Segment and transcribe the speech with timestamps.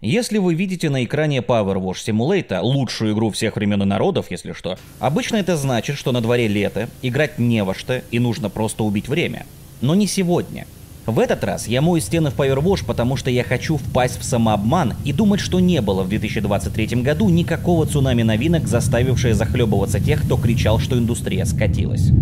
[0.00, 4.52] Если вы видите на экране Power Wash Simulator, лучшую игру всех времен и народов, если
[4.52, 8.84] что, обычно это значит, что на дворе лето, играть не во что и нужно просто
[8.84, 9.44] убить время.
[9.80, 10.68] Но не сегодня.
[11.04, 14.22] В этот раз я мою стены в Power Wash, потому что я хочу впасть в
[14.22, 20.22] самообман и думать, что не было в 2023 году никакого цунами новинок, заставившее захлебываться тех,
[20.22, 22.12] кто кричал, что индустрия скатилась.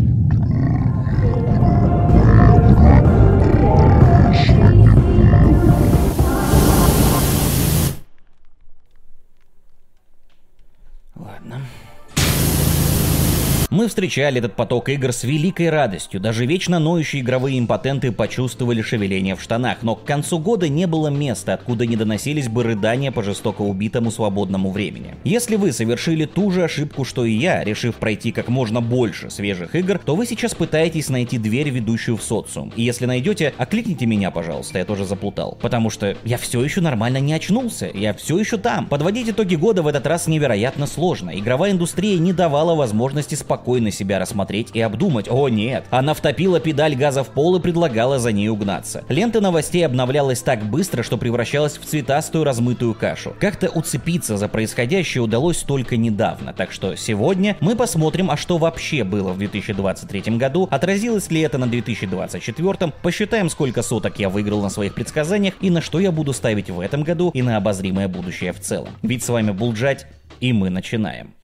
[13.76, 19.36] Мы встречали этот поток игр с великой радостью, даже вечно ноющие игровые импотенты почувствовали шевеление
[19.36, 23.22] в штанах, но к концу года не было места, откуда не доносились бы рыдания по
[23.22, 25.14] жестоко убитому свободному времени.
[25.24, 29.74] Если вы совершили ту же ошибку, что и я, решив пройти как можно больше свежих
[29.74, 32.72] игр, то вы сейчас пытаетесь найти дверь, ведущую в социум.
[32.76, 35.58] И если найдете, окликните меня, пожалуйста, я тоже заплутал.
[35.60, 38.86] Потому что я все еще нормально не очнулся, я все еще там.
[38.86, 41.38] Подводить итоги года в этот раз невероятно сложно.
[41.38, 45.26] Игровая индустрия не давала возможности спокойно спокойно себя рассмотреть и обдумать.
[45.28, 49.02] О нет, она втопила педаль газа в пол и предлагала за ней угнаться.
[49.08, 53.34] Лента новостей обновлялась так быстро, что превращалась в цветастую размытую кашу.
[53.40, 59.02] Как-то уцепиться за происходящее удалось только недавно, так что сегодня мы посмотрим, а что вообще
[59.02, 64.68] было в 2023 году, отразилось ли это на 2024, посчитаем, сколько соток я выиграл на
[64.68, 68.52] своих предсказаниях и на что я буду ставить в этом году и на обозримое будущее
[68.52, 68.90] в целом.
[69.02, 70.06] Ведь с вами Булджать,
[70.38, 71.34] и мы начинаем.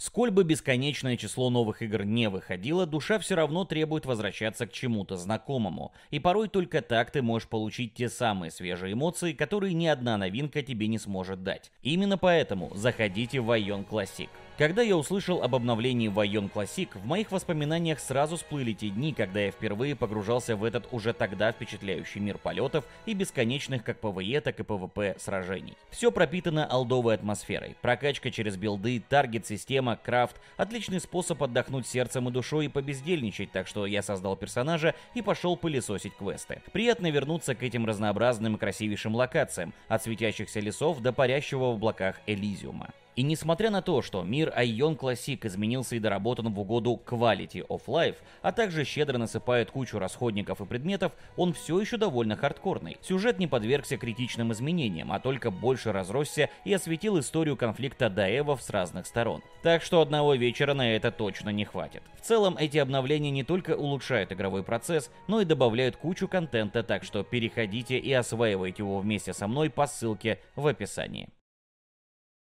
[0.00, 5.16] Сколь бы бесконечное число новых игр не выходило, душа все равно требует возвращаться к чему-то
[5.16, 5.92] знакомому.
[6.10, 10.62] И порой только так ты можешь получить те самые свежие эмоции, которые ни одна новинка
[10.62, 11.72] тебе не сможет дать.
[11.82, 14.28] Именно поэтому заходите в Ion Classic.
[14.58, 19.14] Когда я услышал об обновлении в Aion Classic, в моих воспоминаниях сразу всплыли те дни,
[19.14, 24.40] когда я впервые погружался в этот уже тогда впечатляющий мир полетов и бесконечных как PvE,
[24.40, 25.76] так и PvP сражений.
[25.90, 27.76] Все пропитано олдовой атмосферой.
[27.82, 33.86] Прокачка через билды, таргет-система, крафт— отличный способ отдохнуть сердцем и душой и побездельничать, так что
[33.86, 36.62] я создал персонажа и пошел пылесосить квесты.
[36.72, 42.16] Приятно вернуться к этим разнообразным и красивейшим локациям, от светящихся лесов до парящего в облаках
[42.26, 42.88] Элизиума.
[43.18, 47.80] И несмотря на то, что мир Ion Classic изменился и доработан в угоду Quality of
[47.88, 52.96] Life, а также щедро насыпает кучу расходников и предметов, он все еще довольно хардкорный.
[53.02, 58.70] Сюжет не подвергся критичным изменениям, а только больше разросся и осветил историю конфликта даевов с
[58.70, 59.42] разных сторон.
[59.64, 62.04] Так что одного вечера на это точно не хватит.
[62.20, 67.02] В целом, эти обновления не только улучшают игровой процесс, но и добавляют кучу контента, так
[67.02, 71.28] что переходите и осваивайте его вместе со мной по ссылке в описании.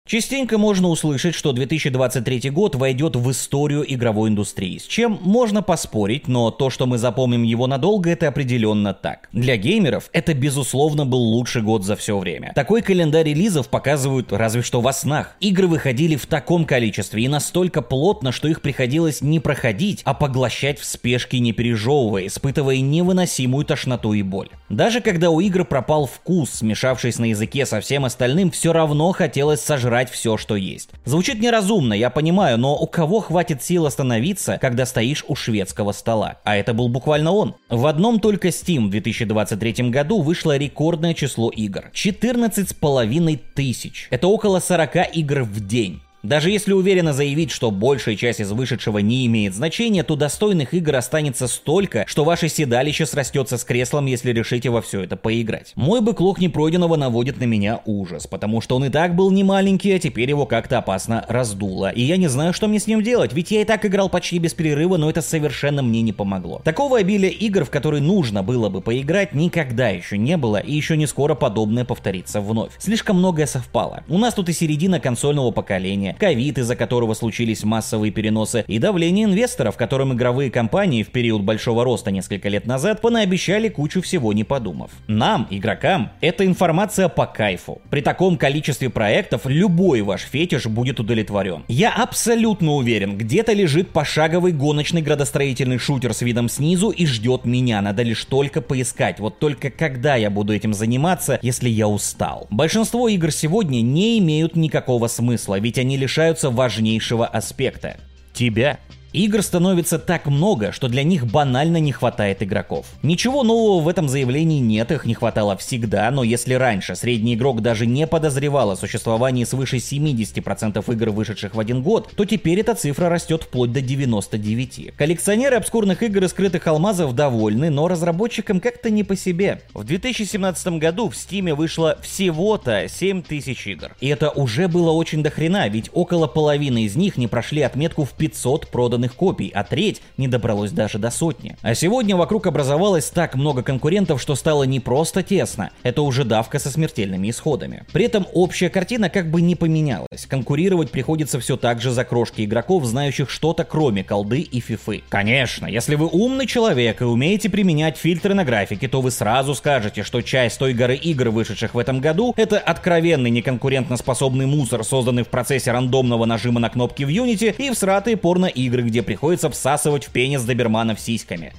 [0.07, 6.29] Частенько можно услышать, что 2023 год войдет в историю игровой индустрии, с чем можно поспорить,
[6.29, 9.29] но то, что мы запомним его надолго, это определенно так.
[9.33, 12.53] Для геймеров это безусловно был лучший год за все время.
[12.55, 15.35] Такой календарь релизов показывают разве что во снах.
[15.41, 20.79] Игры выходили в таком количестве и настолько плотно, что их приходилось не проходить, а поглощать
[20.79, 24.51] в спешке не пережевывая, испытывая невыносимую тошноту и боль.
[24.69, 29.61] Даже когда у игр пропал вкус, смешавшись на языке со всем остальным, все равно хотелось
[29.61, 30.91] сожрать брать все, что есть.
[31.07, 36.37] Звучит неразумно, я понимаю, но у кого хватит сил остановиться, когда стоишь у шведского стола?
[36.45, 37.55] А это был буквально он.
[37.71, 41.91] В одном только Steam в 2023 году вышло рекордное число игр.
[41.95, 44.09] 14 с половиной тысяч.
[44.11, 46.03] Это около 40 игр в день.
[46.23, 50.97] Даже если уверенно заявить, что большая часть из вышедшего не имеет значения, то достойных игр
[50.97, 55.73] останется столько, что ваше седалище срастется с креслом, если решите во все это поиграть.
[55.77, 59.93] Мой бэклог непройденного наводит на меня ужас, потому что он и так был не маленький,
[59.93, 61.91] а теперь его как-то опасно раздуло.
[61.91, 64.39] И я не знаю, что мне с ним делать, ведь я и так играл почти
[64.39, 66.61] без перерыва, но это совершенно мне не помогло.
[66.65, 70.97] Такого обилия игр, в которые нужно было бы поиграть, никогда еще не было, и еще
[70.97, 72.73] не скоро подобное повторится вновь.
[72.79, 74.03] Слишком многое совпало.
[74.09, 79.25] У нас тут и середина консольного поколения, ковид, из-за которого случились массовые переносы, и давление
[79.25, 84.45] инвесторов, которым игровые компании в период большого роста несколько лет назад понаобещали кучу всего не
[84.45, 84.91] подумав.
[85.07, 87.81] Нам, игрокам, эта информация по кайфу.
[87.91, 91.65] При таком количестве проектов любой ваш фетиш будет удовлетворен.
[91.69, 97.81] Я абсолютно уверен, где-то лежит пошаговый гоночный градостроительный шутер с видом снизу и ждет меня.
[97.81, 99.21] Надо лишь только поискать.
[99.21, 102.47] Вот только когда я буду этим заниматься, если я устал.
[102.51, 107.97] Большинство игр сегодня не имеют никакого смысла, ведь они лишаются важнейшего аспекта–
[108.37, 108.79] тебя.
[109.17, 112.85] Игр становится так много, что для них банально не хватает игроков.
[113.03, 117.63] Ничего нового в этом заявлении нет, их не хватало всегда, но если раньше средний игрок
[117.63, 122.75] даже не подозревал о существовании свыше 70% игр, вышедших в один год, то теперь эта
[122.75, 124.95] цифра растет вплоть до 99.
[124.95, 129.63] Коллекционеры обскурных игр и скрытых алмазов довольны, но разработчикам как-то не по себе.
[129.73, 133.97] В 2017 году в Steam вышло всего-то 7000 игр.
[133.99, 138.11] И это уже было очень дохрена, ведь около половины из них не прошли отметку в
[138.13, 141.57] 500 проданных копий, а треть не добралось даже до сотни.
[141.63, 146.59] А сегодня вокруг образовалось так много конкурентов, что стало не просто тесно, это уже давка
[146.59, 147.85] со смертельными исходами.
[147.93, 150.27] При этом общая картина как бы не поменялась.
[150.29, 155.03] Конкурировать приходится все так же за крошки игроков, знающих что-то кроме колды и фифы.
[155.09, 160.03] Конечно, если вы умный человек и умеете применять фильтры на графике, то вы сразу скажете,
[160.03, 165.29] что часть той горы игр, вышедших в этом году, это откровенный неконкурентоспособный мусор, созданный в
[165.29, 170.43] процессе рандомного нажима на кнопки в Unity и всратые порно-игры, где приходится всасывать в пенис
[170.45, 171.53] доберманов сиськами.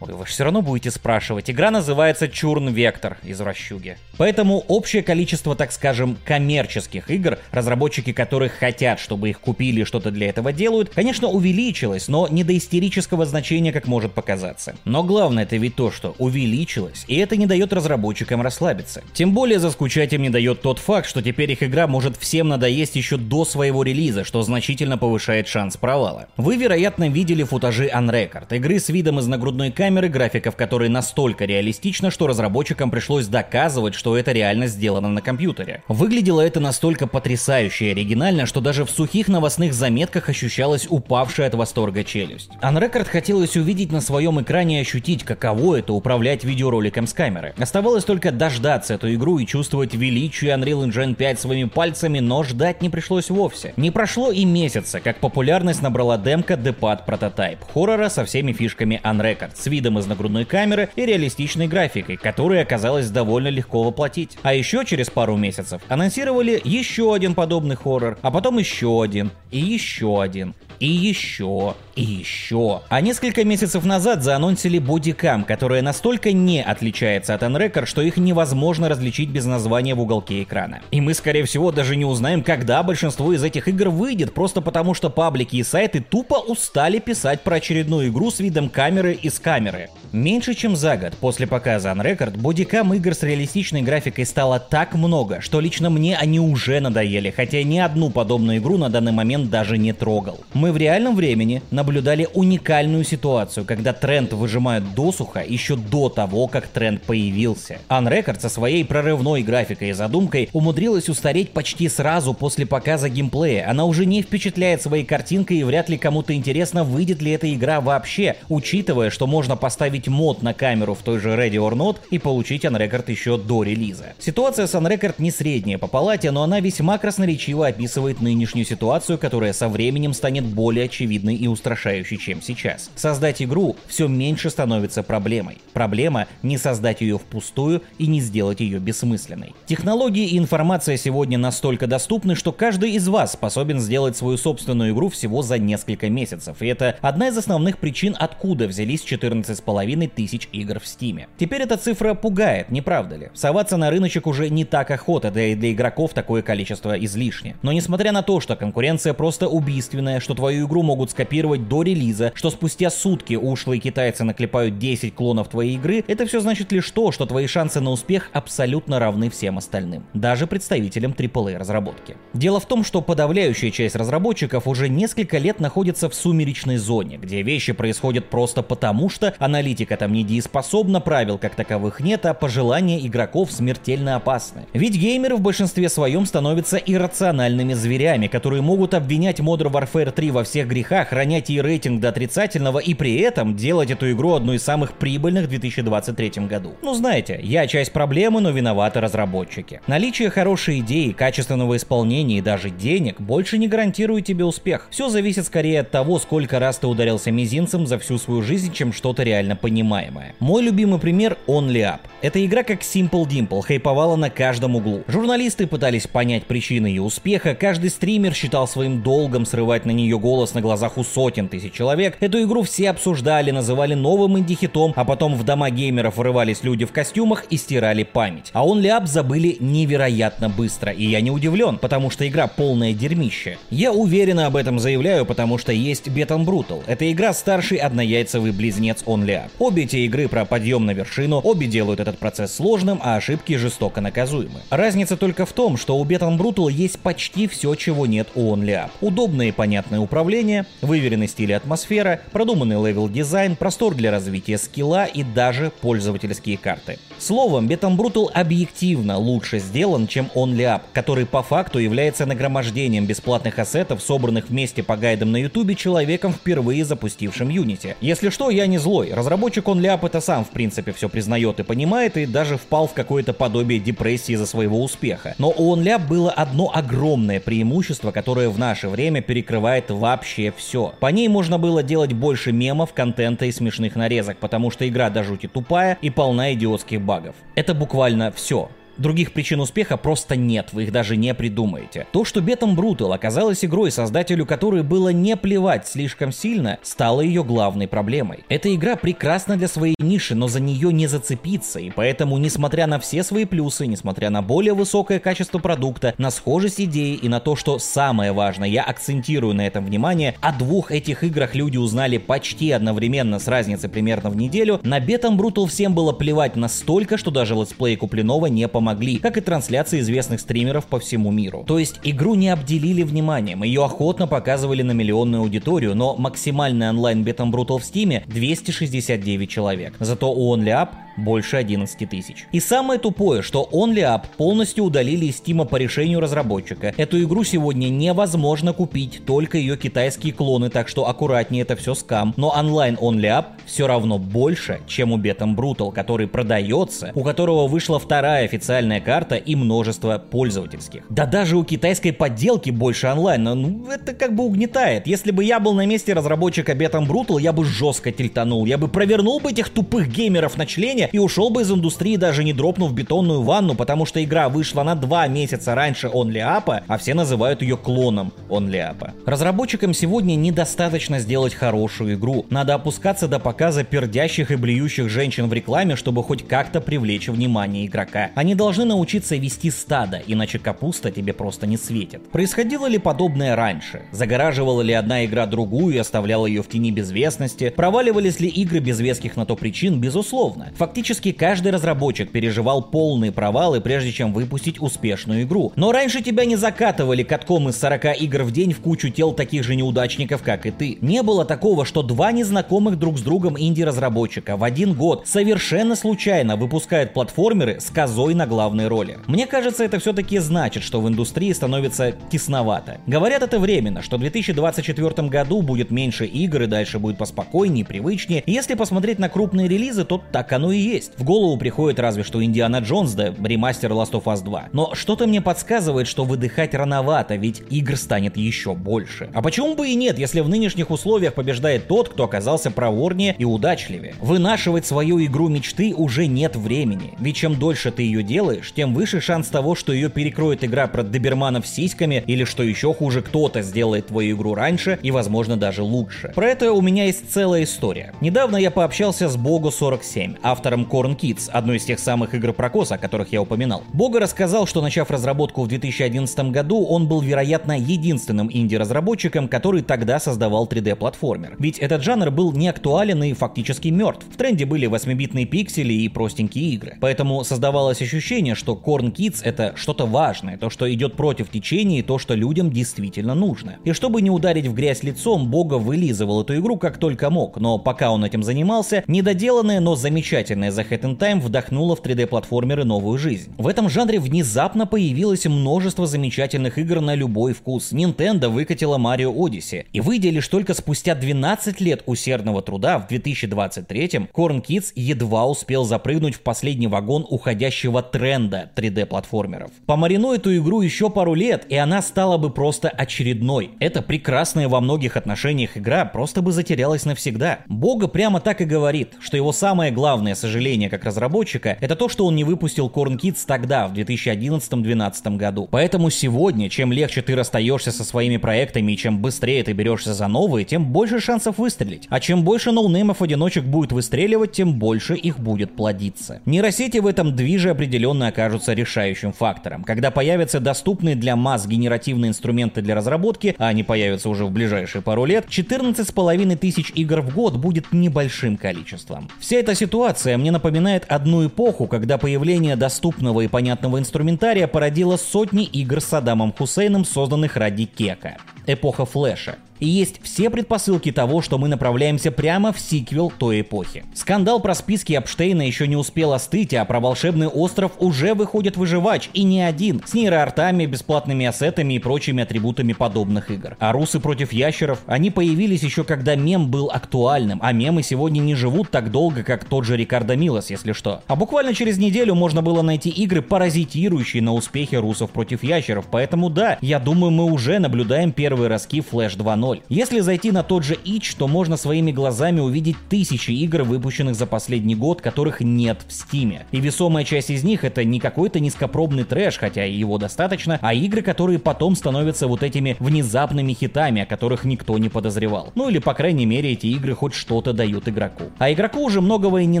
[0.00, 1.50] Вы все равно будете спрашивать.
[1.50, 3.98] Игра называется Чурн Вектор из Вращуги.
[4.16, 10.10] Поэтому общее количество, так скажем, коммерческих игр, разработчики которых хотят, чтобы их купили и что-то
[10.10, 14.74] для этого делают, конечно, увеличилось, но не до истерического значения, как может показаться.
[14.84, 19.02] Но главное это ведь то, что увеличилось, и это не дает разработчикам расслабиться.
[19.12, 22.96] Тем более заскучать им не дает тот факт, что теперь их игра может всем надоесть
[22.96, 26.28] еще до своего релиза, что значительно повышает шанс провала.
[26.36, 30.88] Вы, вероятно, видели футажи Unrecord, игры с видом из нагрудной камеры камеры, графика в которой
[30.88, 35.82] настолько реалистична, что разработчикам пришлось доказывать, что это реально сделано на компьютере.
[35.88, 41.54] Выглядело это настолько потрясающе и оригинально, что даже в сухих новостных заметках ощущалась упавшая от
[41.54, 42.52] восторга челюсть.
[42.62, 47.52] Unrecord хотелось увидеть на своем экране и ощутить, каково это управлять видеороликом с камеры.
[47.58, 52.80] Оставалось только дождаться эту игру и чувствовать величие Unreal Engine 5 своими пальцами, но ждать
[52.80, 53.74] не пришлось вовсе.
[53.76, 59.00] Не прошло и месяца, как популярность набрала демка The Pad Prototype, хоррора со всеми фишками
[59.02, 64.36] Unrecord, с видом из нагрудной камеры и реалистичной графикой, которую оказалось довольно легко воплотить.
[64.42, 69.58] А еще через пару месяцев анонсировали еще один подобный хоррор, а потом еще один, и
[69.58, 72.80] еще один, и еще, и еще.
[72.88, 78.88] А несколько месяцев назад заанонсили бодикам, которая настолько не отличается от Unrecord, что их невозможно
[78.88, 80.80] различить без названия в уголке экрана.
[80.90, 84.94] И мы, скорее всего, даже не узнаем, когда большинство из этих игр выйдет, просто потому
[84.94, 89.90] что паблики и сайты тупо устали писать про очередную игру с видом камеры из камеры.
[90.12, 95.42] Меньше чем за год после показа Unrecord, бодикам игр с реалистичной графикой стало так много,
[95.42, 99.76] что лично мне они уже надоели, хотя ни одну подобную игру на данный момент даже
[99.76, 100.40] не трогал.
[100.54, 106.66] Мы в реальном времени наблюдали уникальную ситуацию, когда тренд выжимают досуха еще до того, как
[106.68, 107.78] тренд появился.
[107.88, 113.68] Unrecord со своей прорывной графикой и задумкой умудрилась устареть почти сразу после показа геймплея.
[113.68, 117.80] Она уже не впечатляет своей картинкой и вряд ли кому-то интересно, выйдет ли эта игра
[117.80, 122.18] вообще, учитывая, что можно поставить мод на камеру в той же Ready or Not и
[122.18, 124.14] получить Unrecord еще до релиза.
[124.18, 129.52] Ситуация с Unrecord не средняя по палате, но она весьма красноречиво описывает нынешнюю ситуацию, которая
[129.52, 132.90] со временем станет более очевидной и устрашающей, чем сейчас.
[132.94, 135.56] Создать игру все меньше становится проблемой.
[135.72, 139.54] Проблема не создать ее впустую и не сделать ее бессмысленной.
[139.64, 145.08] Технологии и информация сегодня настолько доступны, что каждый из вас способен сделать свою собственную игру
[145.08, 146.60] всего за несколько месяцев.
[146.60, 151.28] И это одна из основных причин, откуда взялись 14,5 половиной тысяч игр в Стиме.
[151.38, 153.30] Теперь эта цифра пугает, не правда ли?
[153.32, 157.56] Соваться на рыночек уже не так охота, да и для игроков такое количество излишне.
[157.62, 162.32] Но несмотря на то, что конкуренция просто убийственная, что твою игру могут скопировать до релиза,
[162.34, 167.12] что спустя сутки ушлые китайцы наклепают 10 клонов твоей игры, это все значит лишь то,
[167.12, 172.16] что твои шансы на успех абсолютно равны всем остальным, даже представителям AAA разработки.
[172.34, 177.42] Дело в том, что подавляющая часть разработчиков уже несколько лет находится в сумеречной зоне, где
[177.42, 183.52] вещи происходят просто потому, что Аналитика там недееспособна, правил как таковых нет, а пожелания игроков
[183.52, 184.66] смертельно опасны.
[184.72, 190.44] Ведь геймеры в большинстве своем становятся иррациональными зверями, которые могут обвинять Modern Warfare 3 во
[190.44, 194.62] всех грехах, ронять ей рейтинг до отрицательного и при этом делать эту игру одной из
[194.62, 196.74] самых прибыльных в 2023 году.
[196.82, 199.80] Ну знаете, я часть проблемы, но виноваты разработчики.
[199.86, 204.88] Наличие хорошей идеи, качественного исполнения и даже денег больше не гарантирует тебе успех.
[204.90, 208.92] Все зависит скорее от того, сколько раз ты ударился мизинцем за всю свою жизнь, чем
[208.92, 210.34] что-то реально понимаемое.
[210.38, 212.00] Мой любимый пример Only Up.
[212.22, 215.02] Эта игра как Simple Dimple хайповала на каждом углу.
[215.08, 220.54] Журналисты пытались понять причины ее успеха, каждый стример считал своим долгом срывать на нее голос
[220.54, 225.34] на глазах у сотен тысяч человек, эту игру все обсуждали, называли новым инди-хитом, а потом
[225.34, 228.50] в дома геймеров врывались люди в костюмах и стирали память.
[228.52, 233.58] А Only Up забыли невероятно быстро, и я не удивлен, потому что игра полное дерьмище.
[233.70, 236.82] Я уверенно об этом заявляю, потому что есть Beton Brutal.
[236.86, 239.50] Это игра старший однояйцевый близнец Only Up.
[239.58, 244.00] Обе эти игры про подъем на вершину, обе делают этот процесс сложным, а ошибки жестоко
[244.00, 244.60] наказуемы.
[244.70, 248.74] Разница только в том, что у Beton Brutal есть почти все, чего нет у Only
[248.74, 248.90] Up.
[249.00, 255.04] Удобное и понятное управление, выверенный стиль и атмосфера, продуманный level дизайн, простор для развития скилла
[255.04, 256.98] и даже пользовательские карты.
[257.20, 264.02] Словом, Brutal объективно лучше сделан, чем Only Up, который по факту является нагромождением бесплатных ассетов,
[264.02, 267.94] собранных вместе по гайдам на ютубе человеком, впервые запустившим Unity.
[268.00, 269.12] Если что, я не злой.
[269.12, 272.94] Разработчик Only Up это сам в принципе все признает и понимает, и даже впал в
[272.94, 275.34] какое-то подобие депрессии за своего успеха.
[275.36, 280.94] Но у Only Up было одно огромное преимущество, которое в наше время перекрывает вообще все.
[281.00, 285.22] По ней можно было делать больше мемов, контента и смешных нарезок, потому что игра до
[285.22, 287.34] жути тупая и полна идиотских багов.
[287.56, 288.68] Это буквально все.
[289.00, 292.06] Других причин успеха просто нет, вы их даже не придумаете.
[292.12, 297.42] То, что Beton Brutal оказалась игрой, создателю которой было не плевать слишком сильно, стало ее
[297.42, 298.44] главной проблемой.
[298.50, 303.00] Эта игра прекрасна для своей ниши, но за нее не зацепиться, и поэтому, несмотря на
[303.00, 307.56] все свои плюсы, несмотря на более высокое качество продукта, на схожесть идеи и на то,
[307.56, 312.70] что самое важное, я акцентирую на этом внимание, о двух этих играх люди узнали почти
[312.70, 317.54] одновременно с разницей примерно в неделю, на Beton Brutal всем было плевать настолько, что даже
[317.54, 321.64] летсплей Куплинова не помогал могли, как и трансляции известных стримеров по всему миру.
[321.66, 327.22] То есть игру не обделили вниманием, ее охотно показывали на миллионную аудиторию, но максимальный онлайн
[327.22, 329.94] Beton Brutal в Стиме 269 человек.
[330.00, 330.88] Зато у OnlyUp
[331.20, 332.46] больше 11 тысяч.
[332.52, 336.94] И самое тупое, что OnlyUp полностью удалили из Стима по решению разработчика.
[336.96, 342.34] Эту игру сегодня невозможно купить, только ее китайские клоны, так что аккуратнее это все скам.
[342.36, 347.98] Но онлайн OnlyUp все равно больше, чем у Beton Brutal, который продается, у которого вышла
[347.98, 351.04] вторая официальная карта и множество пользовательских.
[351.10, 355.06] Да даже у китайской подделки больше онлайна, ну это как бы угнетает.
[355.06, 358.88] Если бы я был на месте разработчика Beton Brutal, я бы жестко тильтанул, я бы
[358.88, 362.92] провернул бы этих тупых геймеров на члене и ушел бы из индустрии, даже не дропнув
[362.92, 367.76] бетонную ванну, потому что игра вышла на два месяца раньше OnlyUp, а все называют ее
[367.76, 369.10] клоном OnlyUp.
[369.26, 372.46] Разработчикам сегодня недостаточно сделать хорошую игру.
[372.50, 377.86] Надо опускаться до показа пердящих и блюющих женщин в рекламе, чтобы хоть как-то привлечь внимание
[377.86, 378.30] игрока.
[378.34, 382.30] Они должны научиться вести стадо, иначе капуста тебе просто не светит.
[382.30, 384.02] Происходило ли подобное раньше?
[384.12, 387.70] Загораживала ли одна игра другую и оставляла ее в тени безвестности?
[387.70, 390.00] Проваливались ли игры без веских на то причин?
[390.00, 390.70] Безусловно.
[390.76, 395.72] Фактически Практически каждый разработчик переживал полные провалы, прежде чем выпустить успешную игру.
[395.74, 399.64] Но раньше тебя не закатывали катком из 40 игр в день в кучу тел таких
[399.64, 400.98] же неудачников, как и ты.
[401.00, 406.56] Не было такого, что два незнакомых друг с другом инди-разработчика в один год совершенно случайно
[406.56, 409.20] выпускают платформеры с козой на главной роли.
[409.26, 412.98] Мне кажется, это все-таки значит, что в индустрии становится тесновато.
[413.06, 418.42] Говорят это временно, что в 2024 году будет меньше игр и дальше будет поспокойнее, привычнее.
[418.46, 421.12] Если посмотреть на крупные релизы, то так оно и есть.
[421.16, 424.68] В голову приходит разве что Индиана Джонс да ремастер Last of Us 2.
[424.72, 429.30] Но что-то мне подсказывает, что выдыхать рановато, ведь игр станет еще больше.
[429.34, 433.44] А почему бы и нет, если в нынешних условиях побеждает тот, кто оказался проворнее и
[433.44, 434.14] удачливее?
[434.20, 437.14] Вынашивать свою игру мечты уже нет времени.
[437.18, 441.02] Ведь чем дольше ты ее делаешь, тем выше шанс того, что ее перекроет игра про
[441.02, 446.32] доберманов сиськами, или что еще хуже, кто-то сделает твою игру раньше и, возможно, даже лучше.
[446.34, 448.12] Про это у меня есть целая история.
[448.20, 452.52] Недавно я пообщался с Богу 47, автором автором Corn Kids, одной из тех самых игр
[452.52, 453.82] Прокоса, о которых я упоминал.
[453.92, 460.20] Бога рассказал, что начав разработку в 2011 году, он был, вероятно, единственным инди-разработчиком, который тогда
[460.20, 461.56] создавал 3D-платформер.
[461.58, 464.26] Ведь этот жанр был не актуален и фактически мертв.
[464.32, 466.96] В тренде были 8-битные пиксели и простенькие игры.
[467.00, 472.02] Поэтому создавалось ощущение, что Corn Kids это что-то важное, то, что идет против течения и
[472.02, 473.78] то, что людям действительно нужно.
[473.84, 477.78] И чтобы не ударить в грязь лицом, Бога вылизывал эту игру как только мог, но
[477.78, 482.84] пока он этим занимался, недоделанная, но замечательная вселенная The Hat in Time вдохнула в 3D-платформеры
[482.84, 483.52] новую жизнь.
[483.56, 487.92] В этом жанре внезапно появилось множество замечательных игр на любой вкус.
[487.92, 489.86] Nintendo выкатила Mario Odyssey.
[489.92, 495.84] И выйдя лишь только спустя 12 лет усердного труда в 2023-м, Corn Kids едва успел
[495.84, 499.70] запрыгнуть в последний вагон уходящего тренда 3D-платформеров.
[499.86, 503.70] Помарину эту игру еще пару лет, и она стала бы просто очередной.
[503.80, 507.60] Это прекрасная во многих отношениях игра просто бы затерялась навсегда.
[507.66, 512.08] Бога прямо так и говорит, что его самое главное сожаление сожаление как разработчика, это то,
[512.08, 515.68] что он не выпустил Corn Kids тогда, в 2011-2012 году.
[515.70, 520.26] Поэтому сегодня, чем легче ты расстаешься со своими проектами и чем быстрее ты берешься за
[520.26, 522.08] новые, тем больше шансов выстрелить.
[522.10, 526.40] А чем больше ноунеймов-одиночек будет выстреливать, тем больше их будет плодиться.
[526.46, 529.84] Нейросети в этом движе определенно окажутся решающим фактором.
[529.84, 535.02] Когда появятся доступные для масс генеративные инструменты для разработки, а они появятся уже в ближайшие
[535.02, 539.28] пару лет, 14,5 тысяч игр в год будет небольшим количеством.
[539.38, 545.64] Вся эта ситуация мне напоминает одну эпоху, когда появление доступного и понятного инструментария породило сотни
[545.64, 548.38] игр с Саддамом Хусейном, созданных ради Кека.
[548.66, 549.56] Эпоха флеша.
[549.80, 554.04] И есть все предпосылки того, что мы направляемся прямо в сиквел той эпохи.
[554.14, 559.30] Скандал про списки Апштейна еще не успел остыть, а про волшебный остров уже выходит выживач,
[559.32, 563.76] и не один, с нейроартами, бесплатными ассетами и прочими атрибутами подобных игр.
[563.80, 568.54] А русы против ящеров, они появились еще когда мем был актуальным, а мемы сегодня не
[568.54, 571.22] живут так долго, как тот же Рикардо Милос, если что.
[571.26, 576.50] А буквально через неделю можно было найти игры, паразитирующие на успехе русов против ящеров, поэтому
[576.50, 579.69] да, я думаю, мы уже наблюдаем первые раски Flash 2.0.
[579.70, 579.82] 0.
[579.88, 584.46] Если зайти на тот же Itch, то можно своими глазами увидеть тысячи игр, выпущенных за
[584.46, 586.66] последний год, которых нет в Стиме.
[586.72, 590.94] И весомая часть из них это не какой-то низкопробный трэш, хотя и его достаточно, а
[590.94, 595.72] игры, которые потом становятся вот этими внезапными хитами, о которых никто не подозревал.
[595.74, 598.44] Ну или по крайней мере эти игры хоть что-то дают игроку.
[598.58, 599.80] А игроку уже многого и не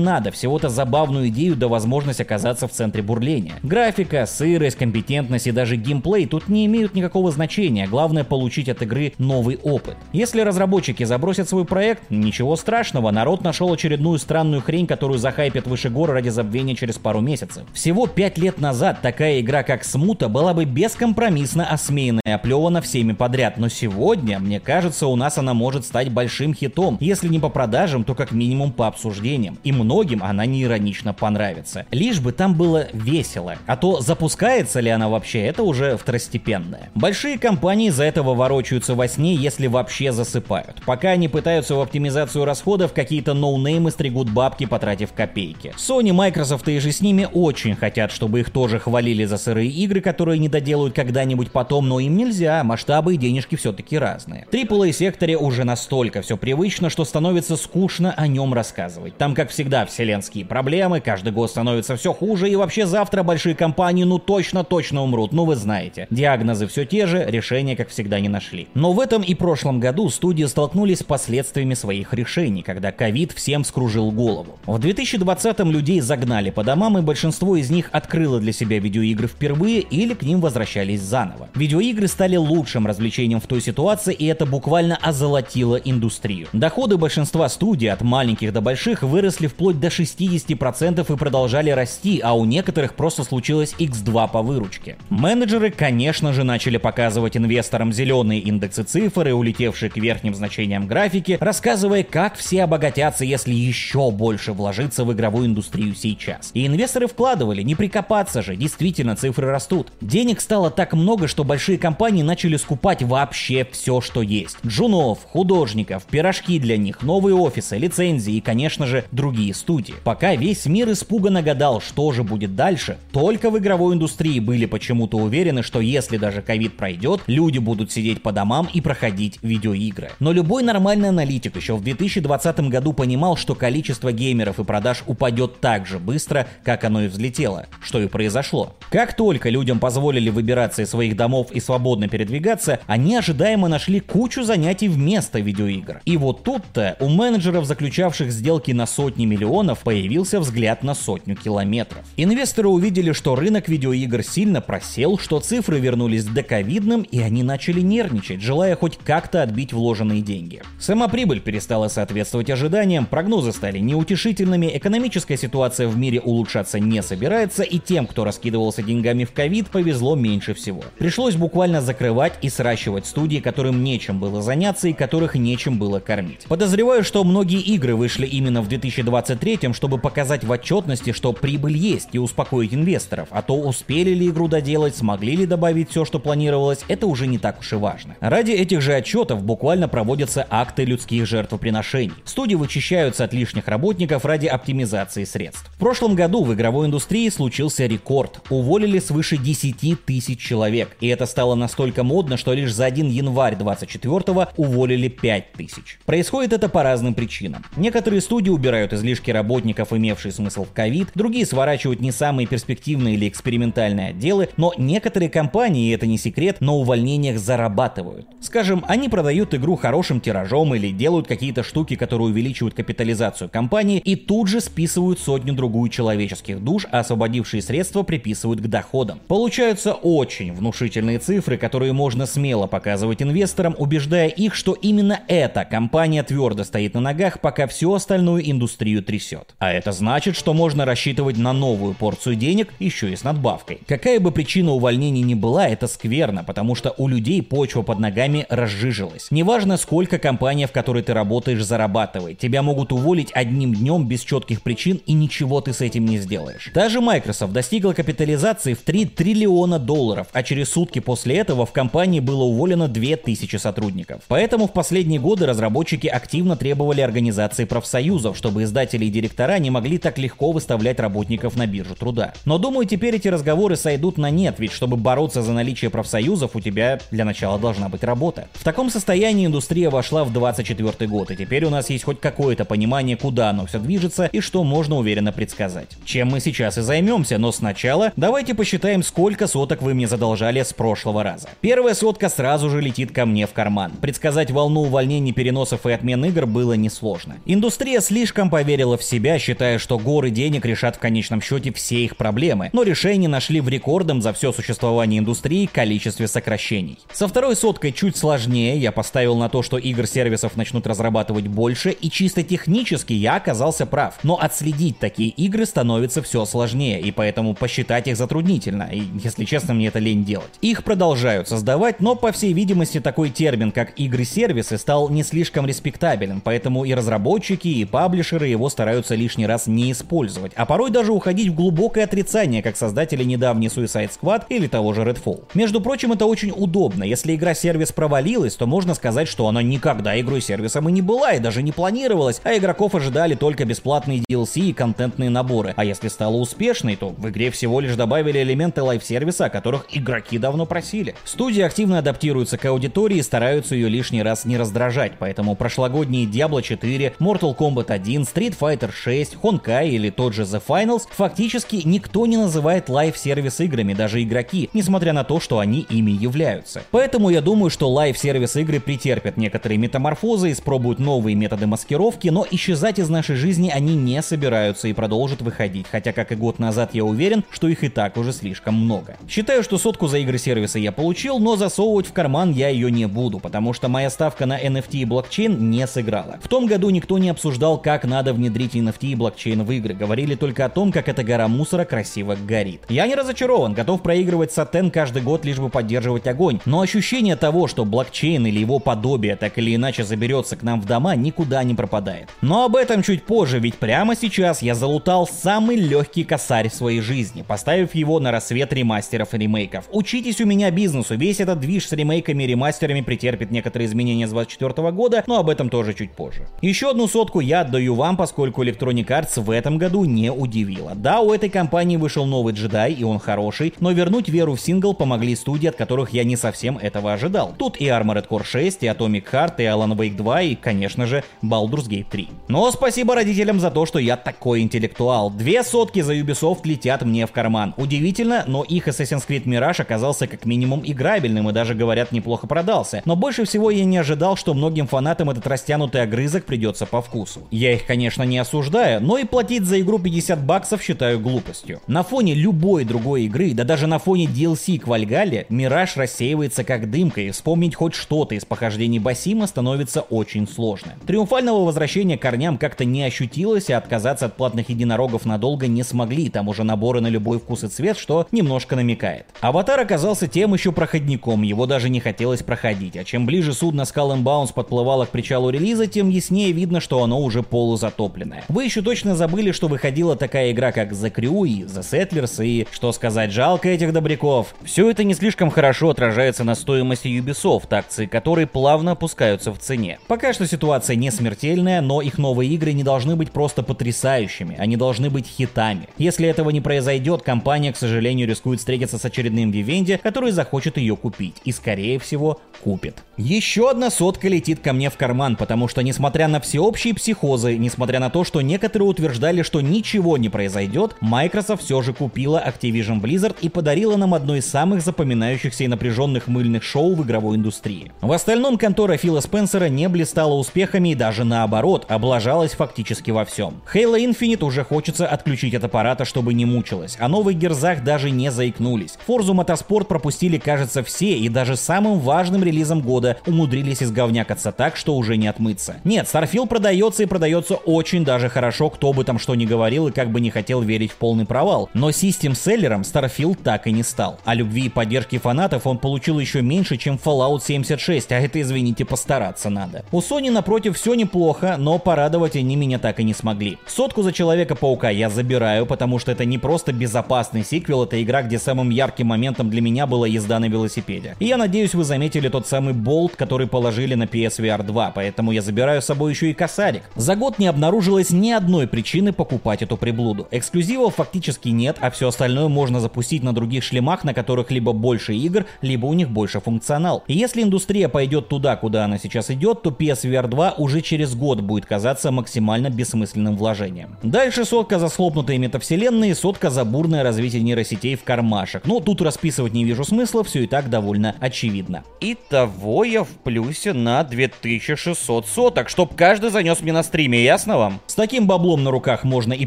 [0.00, 3.54] надо, всего-то забавную идею да возможность оказаться в центре бурления.
[3.62, 9.12] Графика, сырость, компетентность и даже геймплей тут не имеют никакого значения, главное получить от игры
[9.18, 9.96] новый опыт опыт.
[10.12, 15.90] Если разработчики забросят свой проект, ничего страшного, народ нашел очередную странную хрень, которую захайпят выше
[15.90, 17.64] горы ради забвения через пару месяцев.
[17.72, 23.12] Всего пять лет назад такая игра, как Смута, была бы бескомпромиссно осмеяна и оплевана всеми
[23.12, 27.48] подряд, но сегодня, мне кажется, у нас она может стать большим хитом, если не по
[27.48, 31.86] продажам, то как минимум по обсуждениям, и многим она не иронично понравится.
[31.90, 36.90] Лишь бы там было весело, а то запускается ли она вообще, это уже второстепенное.
[36.94, 40.82] Большие компании за этого ворочаются во сне, если вообще засыпают.
[40.84, 45.72] Пока они пытаются в оптимизацию расходов, какие-то ноунеймы стригут бабки, потратив копейки.
[45.76, 50.00] Sony, Microsoft и же с ними очень хотят, чтобы их тоже хвалили за сырые игры,
[50.00, 54.46] которые не доделают когда-нибудь потом, но им нельзя, масштабы и денежки все-таки разные.
[54.50, 59.16] AAA секторе уже настолько все привычно, что становится скучно о нем рассказывать.
[59.16, 64.04] Там, как всегда, вселенские проблемы, каждый год становится все хуже, и вообще завтра большие компании
[64.04, 66.06] ну точно-точно умрут, ну вы знаете.
[66.10, 68.68] Диагнозы все те же, решения, как всегда, не нашли.
[68.74, 73.32] Но в этом и прошлом прошлом году студии столкнулись с последствиями своих решений, когда ковид
[73.32, 74.58] всем скружил голову.
[74.64, 79.80] В 2020-м людей загнали по домам, и большинство из них открыло для себя видеоигры впервые
[79.80, 81.50] или к ним возвращались заново.
[81.54, 86.48] Видеоигры стали лучшим развлечением в той ситуации, и это буквально озолотило индустрию.
[86.54, 92.32] Доходы большинства студий, от маленьких до больших, выросли вплоть до 60% и продолжали расти, а
[92.32, 94.96] у некоторых просто случилось x2 по выручке.
[95.10, 101.38] Менеджеры, конечно же, начали показывать инвесторам зеленые индексы цифр и улетевшие к верхним значениям графики,
[101.40, 106.50] рассказывая, как все обогатятся, если еще больше вложиться в игровую индустрию сейчас.
[106.54, 109.92] И инвесторы вкладывали, не прикопаться же, действительно цифры растут.
[110.00, 114.58] Денег стало так много, что большие компании начали скупать вообще все, что есть.
[114.64, 119.94] Джунов, художников, пирожки для них, новые офисы, лицензии и, конечно же, другие студии.
[120.04, 125.18] Пока весь мир испуганно гадал, что же будет дальше, только в игровой индустрии были почему-то
[125.18, 130.10] уверены, что если даже ковид пройдет, люди будут сидеть по домам и проходить видеоигры.
[130.18, 135.60] Но любой нормальный аналитик еще в 2020 году понимал, что количество геймеров и продаж упадет
[135.60, 138.76] так же быстро, как оно и взлетело, что и произошло.
[138.90, 144.42] Как только людям позволили выбираться из своих домов и свободно передвигаться, они ожидаемо нашли кучу
[144.42, 146.00] занятий вместо видеоигр.
[146.04, 152.04] И вот тут-то у менеджеров, заключавших сделки на сотни миллионов, появился взгляд на сотню километров.
[152.16, 157.80] Инвесторы увидели, что рынок видеоигр сильно просел, что цифры вернулись к доковидным, и они начали
[157.80, 160.62] нервничать, желая хоть как как-то отбить вложенные деньги.
[160.78, 167.62] Сама прибыль перестала соответствовать ожиданиям, прогнозы стали неутешительными, экономическая ситуация в мире улучшаться не собирается,
[167.62, 170.82] и тем, кто раскидывался деньгами в ковид, повезло меньше всего.
[170.96, 176.46] Пришлось буквально закрывать и сращивать студии, которым нечем было заняться и которых нечем было кормить.
[176.48, 182.08] Подозреваю, что многие игры вышли именно в 2023, чтобы показать в отчетности, что прибыль есть
[182.12, 186.86] и успокоить инвесторов, а то успели ли игру доделать, смогли ли добавить все, что планировалось,
[186.88, 188.16] это уже не так уж и важно.
[188.20, 192.14] Ради этих же отчетов отчетов буквально проводятся акты людских жертвоприношений.
[192.24, 195.68] Студии вычищаются от лишних работников ради оптимизации средств.
[195.74, 198.40] В прошлом году в игровой индустрии случился рекорд.
[198.50, 200.96] Уволили свыше 10 тысяч человек.
[201.00, 205.98] И это стало настолько модно, что лишь за 1 январь 24 уволили 5 тысяч.
[206.06, 207.64] Происходит это по разным причинам.
[207.76, 213.28] Некоторые студии убирают излишки работников, имевшие смысл в ковид, другие сворачивают не самые перспективные или
[213.28, 218.26] экспериментальные отделы, но некоторые компании, и это не секрет, на увольнениях зарабатывают.
[218.40, 224.16] Скажем, они продают игру хорошим тиражом или делают какие-то штуки, которые увеличивают капитализацию компании и
[224.16, 229.20] тут же списывают сотню-другую человеческих душ, а освободившие средства приписывают к доходам.
[229.28, 236.22] Получаются очень внушительные цифры, которые можно смело показывать инвесторам, убеждая их, что именно эта компания
[236.22, 239.54] твердо стоит на ногах, пока всю остальную индустрию трясет.
[239.58, 243.80] А это значит, что можно рассчитывать на новую порцию денег еще и с надбавкой.
[243.86, 248.46] Какая бы причина увольнений ни была, это скверно, потому что у людей почва под ногами
[248.90, 249.28] разжижилась.
[249.30, 254.62] Неважно, сколько компания, в которой ты работаешь, зарабатывает, тебя могут уволить одним днем без четких
[254.62, 256.70] причин и ничего ты с этим не сделаешь.
[256.74, 262.20] Даже Microsoft достигла капитализации в 3 триллиона долларов, а через сутки после этого в компании
[262.20, 264.22] было уволено 2000 сотрудников.
[264.28, 269.98] Поэтому в последние годы разработчики активно требовали организации профсоюзов, чтобы издатели и директора не могли
[269.98, 272.34] так легко выставлять работников на биржу труда.
[272.44, 276.60] Но думаю, теперь эти разговоры сойдут на нет, ведь чтобы бороться за наличие профсоюзов, у
[276.60, 278.48] тебя для начала должна быть работа.
[278.54, 282.64] В таком состоянии индустрия вошла в 24 год, и теперь у нас есть хоть какое-то
[282.64, 285.88] понимание, куда оно все движется и что можно уверенно предсказать.
[286.04, 290.72] Чем мы сейчас и займемся, но сначала давайте посчитаем, сколько соток вы мне задолжали с
[290.72, 291.48] прошлого раза.
[291.60, 293.92] Первая сотка сразу же летит ко мне в карман.
[294.00, 297.36] Предсказать волну увольнений, переносов и отмен игр было несложно.
[297.44, 302.16] Индустрия слишком поверила в себя, считая, что горы денег решат в конечном счете все их
[302.16, 306.98] проблемы, но решение нашли в рекордном за все существование индустрии количестве сокращений.
[307.12, 312.10] Со второй соткой чуть сложнее, я поставил на то, что игр-сервисов начнут разрабатывать больше, и
[312.10, 314.18] чисто технически я оказался прав.
[314.22, 319.74] Но отследить такие игры становится все сложнее, и поэтому посчитать их затруднительно, и, если честно,
[319.74, 320.50] мне это лень делать.
[320.60, 326.40] Их продолжают создавать, но, по всей видимости, такой термин, как игры-сервисы, стал не слишком респектабелен,
[326.40, 331.48] поэтому и разработчики, и паблишеры его стараются лишний раз не использовать, а порой даже уходить
[331.48, 335.44] в глубокое отрицание, как создатели недавней Suicide Squad или того же Redfall.
[335.54, 337.04] Между прочим, это очень удобно.
[337.04, 341.62] Если игра-сервис провалилась, то можно сказать, что она никогда игрой-сервисом и не была, и даже
[341.62, 345.74] не планировалась, а игроков ожидали только бесплатные DLC и контентные наборы.
[345.76, 350.38] А если стала успешной, то в игре всего лишь добавили элементы live-сервиса, о которых игроки
[350.38, 351.14] давно просили.
[351.24, 356.62] Студии активно адаптируются к аудитории и стараются ее лишний раз не раздражать, поэтому прошлогодние Diablo
[356.62, 362.26] 4, Mortal Kombat 1, Street Fighter 6, Honkai или тот же The Finals фактически никто
[362.26, 366.82] не называет live-service играми, даже игроки, несмотря на то, что они ими являются.
[366.90, 372.98] Поэтому я думаю, что live-service игры претерпят некоторые метаморфозы, испробуют новые методы маскировки, но исчезать
[372.98, 377.04] из нашей жизни они не собираются и продолжат выходить, хотя как и год назад я
[377.04, 379.16] уверен, что их и так уже слишком много.
[379.28, 383.06] Считаю, что сотку за игры сервиса я получил, но засовывать в карман я ее не
[383.06, 386.38] буду, потому что моя ставка на NFT и блокчейн не сыграла.
[386.42, 390.34] В том году никто не обсуждал, как надо внедрить NFT и блокчейн в игры, говорили
[390.34, 392.82] только о том, как эта гора мусора красиво горит.
[392.88, 397.66] Я не разочарован, готов проигрывать сатен каждый год, лишь бы поддерживать огонь, но ощущение того,
[397.66, 401.74] что блокчейн или его подобие так или иначе заберется к нам в дома, никуда не
[401.74, 402.28] пропадает.
[402.40, 407.00] Но об этом чуть позже, ведь прямо сейчас я залутал самый легкий косарь в своей
[407.00, 409.88] жизни, поставив его на рассвет ремастеров и ремейков.
[409.92, 414.30] Учитесь у меня бизнесу, весь этот движ с ремейками и ремастерами претерпит некоторые изменения с
[414.30, 416.46] 24 года, но об этом тоже чуть позже.
[416.62, 420.94] Еще одну сотку я отдаю вам, поскольку Electronic Arts в этом году не удивила.
[420.94, 424.94] Да, у этой компании вышел новый джедай, и он хороший, но вернуть веру в сингл
[424.94, 427.54] помогли студии, от которых я не совсем этого ожидал.
[427.56, 431.24] Тут и Armored Core 6, и Atomic Heart, и Alan Wake 2, и, конечно же,
[431.42, 432.28] Baldur's Gate 3.
[432.48, 435.30] Но спасибо родителям за то, что я такой интеллектуал.
[435.30, 437.74] Две сотки за Ubisoft летят мне в карман.
[437.76, 443.02] Удивительно, но их Assassin's Creed Mirage оказался как минимум играбельным и даже, говорят, неплохо продался.
[443.04, 447.42] Но больше всего я не ожидал, что многим фанатам этот растянутый огрызок придется по вкусу.
[447.50, 451.80] Я их, конечно, не осуждаю, но и платить за игру 50 баксов считаю глупостью.
[451.86, 456.90] На фоне любой другой игры, да даже на фоне DLC к Вальгале, Мираж рассеивается как
[456.90, 460.94] дымка, и вспомнить хоть что-то из похождений Басима становится очень сложно.
[461.06, 466.48] Триумфального возвращения корням как-то не ощутилось, и отказаться от платных единорогов надолго не смогли, там
[466.48, 469.26] уже наборы на любой вкус и цвет, что немножко намекает.
[469.40, 474.20] Аватар оказался тем еще проходником, его даже не хотелось проходить, а чем ближе судно Skull
[474.20, 478.42] and подплывало к причалу релиза, тем яснее видно, что оно уже полузатопленное.
[478.48, 482.66] Вы еще точно забыли, что выходила такая игра, как The Crew и The Settlers, и,
[482.72, 484.56] что сказать, жалко этих добряков.
[484.64, 489.58] Все это не слишком хорошо отражается на стоимости Ubisoft, акции акции, которые плавно опускаются в
[489.58, 489.98] цене.
[490.06, 494.76] Пока что ситуация не смертельная, но их новые игры не должны быть просто потрясающими, они
[494.76, 495.88] должны быть хитами.
[495.98, 500.96] Если этого не произойдет, компания, к сожалению, рискует встретиться с очередным Vivendi, который захочет ее
[500.96, 503.02] купить, и скорее всего купит.
[503.16, 508.00] Еще одна сотка летит ко мне в карман, потому что несмотря на всеобщие психозы, несмотря
[508.00, 513.36] на то, что некоторые утверждали, что ничего не произойдет, Microsoft все же купила Activision Blizzard
[513.40, 517.89] и подарила нам одно из самых запоминающихся и напряженных мыльных шоу в игровой индустрии.
[518.00, 523.62] В остальном контора Фила Спенсера не блистала успехами и даже наоборот, облажалась фактически во всем.
[523.72, 528.30] Halo Infinite уже хочется отключить от аппарата, чтобы не мучилась, а новый Герзах даже не
[528.30, 528.98] заикнулись.
[529.06, 534.96] Forza Motorsport пропустили, кажется, все, и даже самым важным релизом года умудрились изговнякаться так, что
[534.96, 535.76] уже не отмыться.
[535.84, 539.92] Нет, Starfield продается и продается очень даже хорошо, кто бы там что ни говорил и
[539.92, 541.68] как бы не хотел верить в полный провал.
[541.74, 544.18] Но систем-селлером Starfield так и не стал.
[544.24, 547.79] А любви и поддержки фанатов он получил еще меньше, чем Fallout 76,
[548.12, 549.84] а это, извините, постараться надо.
[549.90, 553.58] У Sony, напротив, все неплохо, но порадовать они меня так и не смогли.
[553.66, 558.38] Сотку за Человека-паука я забираю, потому что это не просто безопасный сиквел, это игра, где
[558.38, 561.16] самым ярким моментом для меня была езда на велосипеде.
[561.18, 565.40] И я надеюсь, вы заметили тот самый болт, который положили на PSVR 2, поэтому я
[565.40, 566.82] забираю с собой еще и косарик.
[566.96, 570.28] За год не обнаружилось ни одной причины покупать эту приблуду.
[570.30, 575.14] Эксклюзивов фактически нет, а все остальное можно запустить на других шлемах, на которых либо больше
[575.14, 577.04] игр, либо у них больше функционал.
[577.06, 581.40] И если индустрия пойдет туда, куда она сейчас идет, то PSVR 2 уже через год
[581.40, 583.96] будет казаться максимально бессмысленным вложением.
[584.02, 588.66] Дальше сотка за слопнутые метавселенные, сотка за бурное развитие нейросетей в кармашек.
[588.66, 591.84] Но тут расписывать не вижу смысла, все и так довольно очевидно.
[592.00, 597.80] Итого я в плюсе на 2600 соток, чтоб каждый занес мне на стриме, ясно вам?
[597.86, 599.46] С таким баблом на руках можно и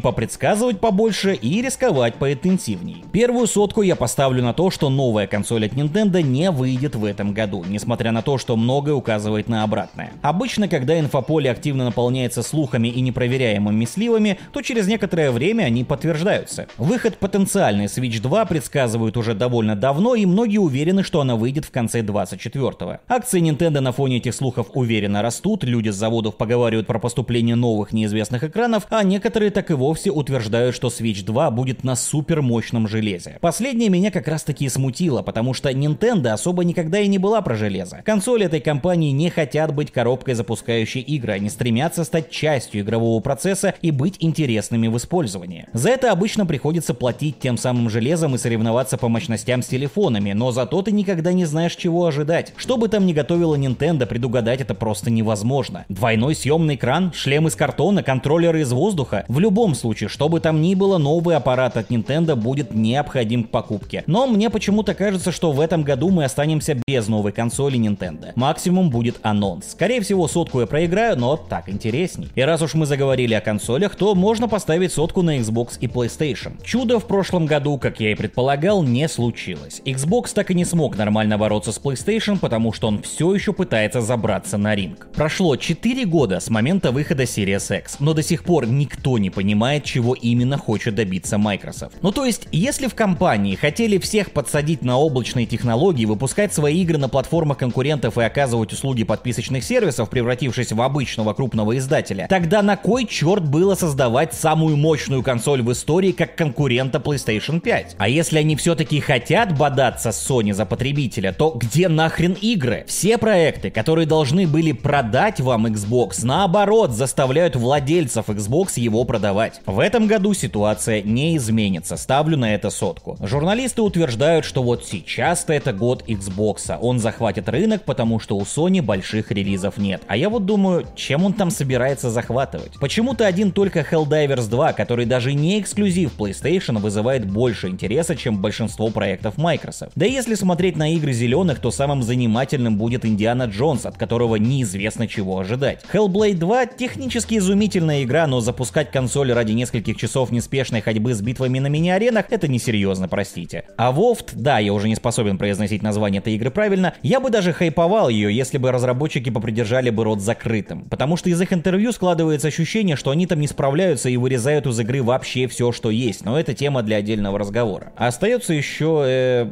[0.00, 3.04] попредсказывать побольше, и рисковать поинтенсивней.
[3.12, 7.34] Первую сотку я поставлю на то, что новая консоль от Nintendo не выйдет в этом
[7.34, 10.12] году, несмотря на то, что многое указывает на обратное.
[10.22, 16.66] Обычно, когда инфополе активно наполняется слухами и непроверяемыми сливами, то через некоторое время они подтверждаются.
[16.78, 21.70] Выход потенциальной Switch 2 предсказывают уже довольно давно, и многие уверены, что она выйдет в
[21.70, 22.98] конце 24-го.
[23.08, 27.92] Акции Nintendo на фоне этих слухов уверенно растут, люди с заводов поговаривают про поступление новых
[27.92, 32.88] неизвестных экранов, а некоторые так и вовсе утверждают, что Switch 2 будет на супер мощном
[32.88, 33.38] железе.
[33.40, 37.54] Последнее меня как раз таки смутило, потому что Nintendo особо никогда и не была про
[37.54, 37.93] железо.
[38.04, 43.74] Консоли этой компании не хотят быть коробкой, запускающей игры, они стремятся стать частью игрового процесса
[43.82, 45.66] и быть интересными в использовании.
[45.72, 50.50] За это обычно приходится платить тем самым железом и соревноваться по мощностям с телефонами, но
[50.52, 52.52] зато ты никогда не знаешь, чего ожидать.
[52.56, 55.84] Что бы там ни готовила Nintendo, предугадать это просто невозможно.
[55.88, 59.24] Двойной съемный экран, шлем из картона, контроллеры из воздуха.
[59.28, 63.50] В любом случае, что бы там ни было, новый аппарат от Nintendo будет необходим к
[63.50, 64.04] покупке.
[64.06, 68.32] Но мне почему-то кажется, что в этом году мы останемся без новой консоли Nintendo.
[68.34, 69.72] Максимум будет анонс.
[69.72, 72.28] Скорее всего, сотку я проиграю, но так интересней.
[72.34, 76.52] И раз уж мы заговорили о консолях, то можно поставить сотку на Xbox и PlayStation.
[76.64, 79.82] Чудо в прошлом году, как я и предполагал, не случилось.
[79.84, 84.00] Xbox так и не смог нормально бороться с PlayStation, потому что он все еще пытается
[84.00, 85.08] забраться на ринг.
[85.14, 89.84] Прошло 4 года с момента выхода Series X, но до сих пор никто не понимает,
[89.84, 91.96] чего именно хочет добиться Microsoft.
[92.02, 96.98] Ну то есть, если в компании хотели всех подсадить на облачные технологии, выпускать свои игры
[96.98, 102.76] на платформах конкурентов и оказывать услуги подписочных сервисов, превратившись в обычного крупного издателя, тогда на
[102.76, 107.96] кой черт было создавать самую мощную консоль в истории как конкурента PlayStation 5?
[107.98, 112.84] А если они все-таки хотят бодаться с Sony за потребителя, то где нахрен игры?
[112.86, 119.60] Все проекты, которые должны были продать вам Xbox, наоборот, заставляют владельцев Xbox его продавать.
[119.66, 123.16] В этом году ситуация не изменится, ставлю на это сотку.
[123.20, 128.82] Журналисты утверждают, что вот сейчас-то это год Xbox, он захватит рынок, потому что у Sony
[128.82, 130.02] больших релизов нет.
[130.06, 132.72] А я вот думаю, чем он там собирается захватывать?
[132.80, 138.90] Почему-то один только Helldivers 2, который даже не эксклюзив PlayStation, вызывает больше интереса, чем большинство
[138.90, 139.92] проектов Microsoft.
[139.94, 145.08] Да если смотреть на игры зеленых, то самым занимательным будет Индиана Джонс, от которого неизвестно
[145.08, 145.82] чего ожидать.
[145.92, 151.58] Hellblade 2 технически изумительная игра, но запускать консоль ради нескольких часов неспешной ходьбы с битвами
[151.58, 153.64] на мини-аренах это несерьезно, простите.
[153.78, 157.52] А Вофт, да, я уже не способен произносить название этой игры правильно, я бы даже
[157.54, 160.84] хайповал ее, если бы разработчики попридержали бы рот закрытым.
[160.90, 164.78] Потому что из их интервью складывается ощущение, что они там не справляются и вырезают из
[164.78, 167.92] игры вообще все, что есть, но это тема для отдельного разговора.
[167.96, 169.46] А остается еще э,